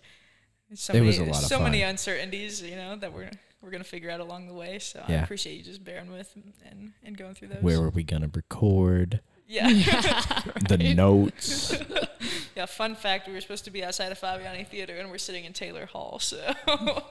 [0.76, 3.30] so It many, was a lot of so many uncertainties, you know, that we're
[3.62, 4.80] we're gonna figure out along the way.
[4.80, 6.34] So I appreciate you just bearing with
[6.70, 7.62] and and going through those.
[7.64, 9.22] Where were we gonna record?
[9.48, 9.70] Yeah.
[10.70, 11.74] The notes.
[12.56, 12.68] yeah.
[12.68, 15.54] Fun fact: we were supposed to be outside of Fabiani Theater, and we're sitting in
[15.54, 16.20] Taylor Hall.
[16.20, 16.38] So,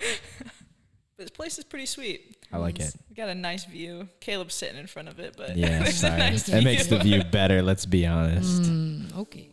[1.16, 2.36] this place is pretty sweet.
[2.52, 2.94] I like it.
[3.08, 4.08] We got a nice view.
[4.20, 6.18] Caleb's sitting in front of it, but Yeah, there's a sorry.
[6.18, 7.62] nice That makes the view better.
[7.62, 8.62] Let's be honest.
[8.62, 9.48] Mm, okay.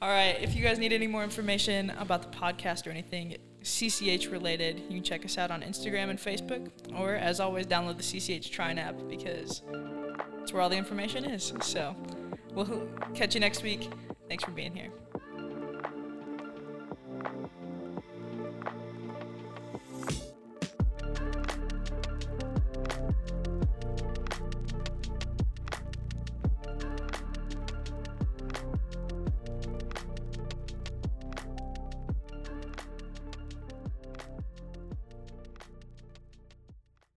[0.00, 0.36] All right.
[0.40, 4.96] If you guys need any more information about the podcast or anything CCH related, you
[4.96, 8.78] can check us out on Instagram and Facebook, or as always, download the CCH Trine
[8.78, 9.62] app because
[10.38, 11.52] that's where all the information is.
[11.62, 11.96] So
[12.54, 13.90] we'll catch you next week.
[14.28, 14.90] Thanks for being here.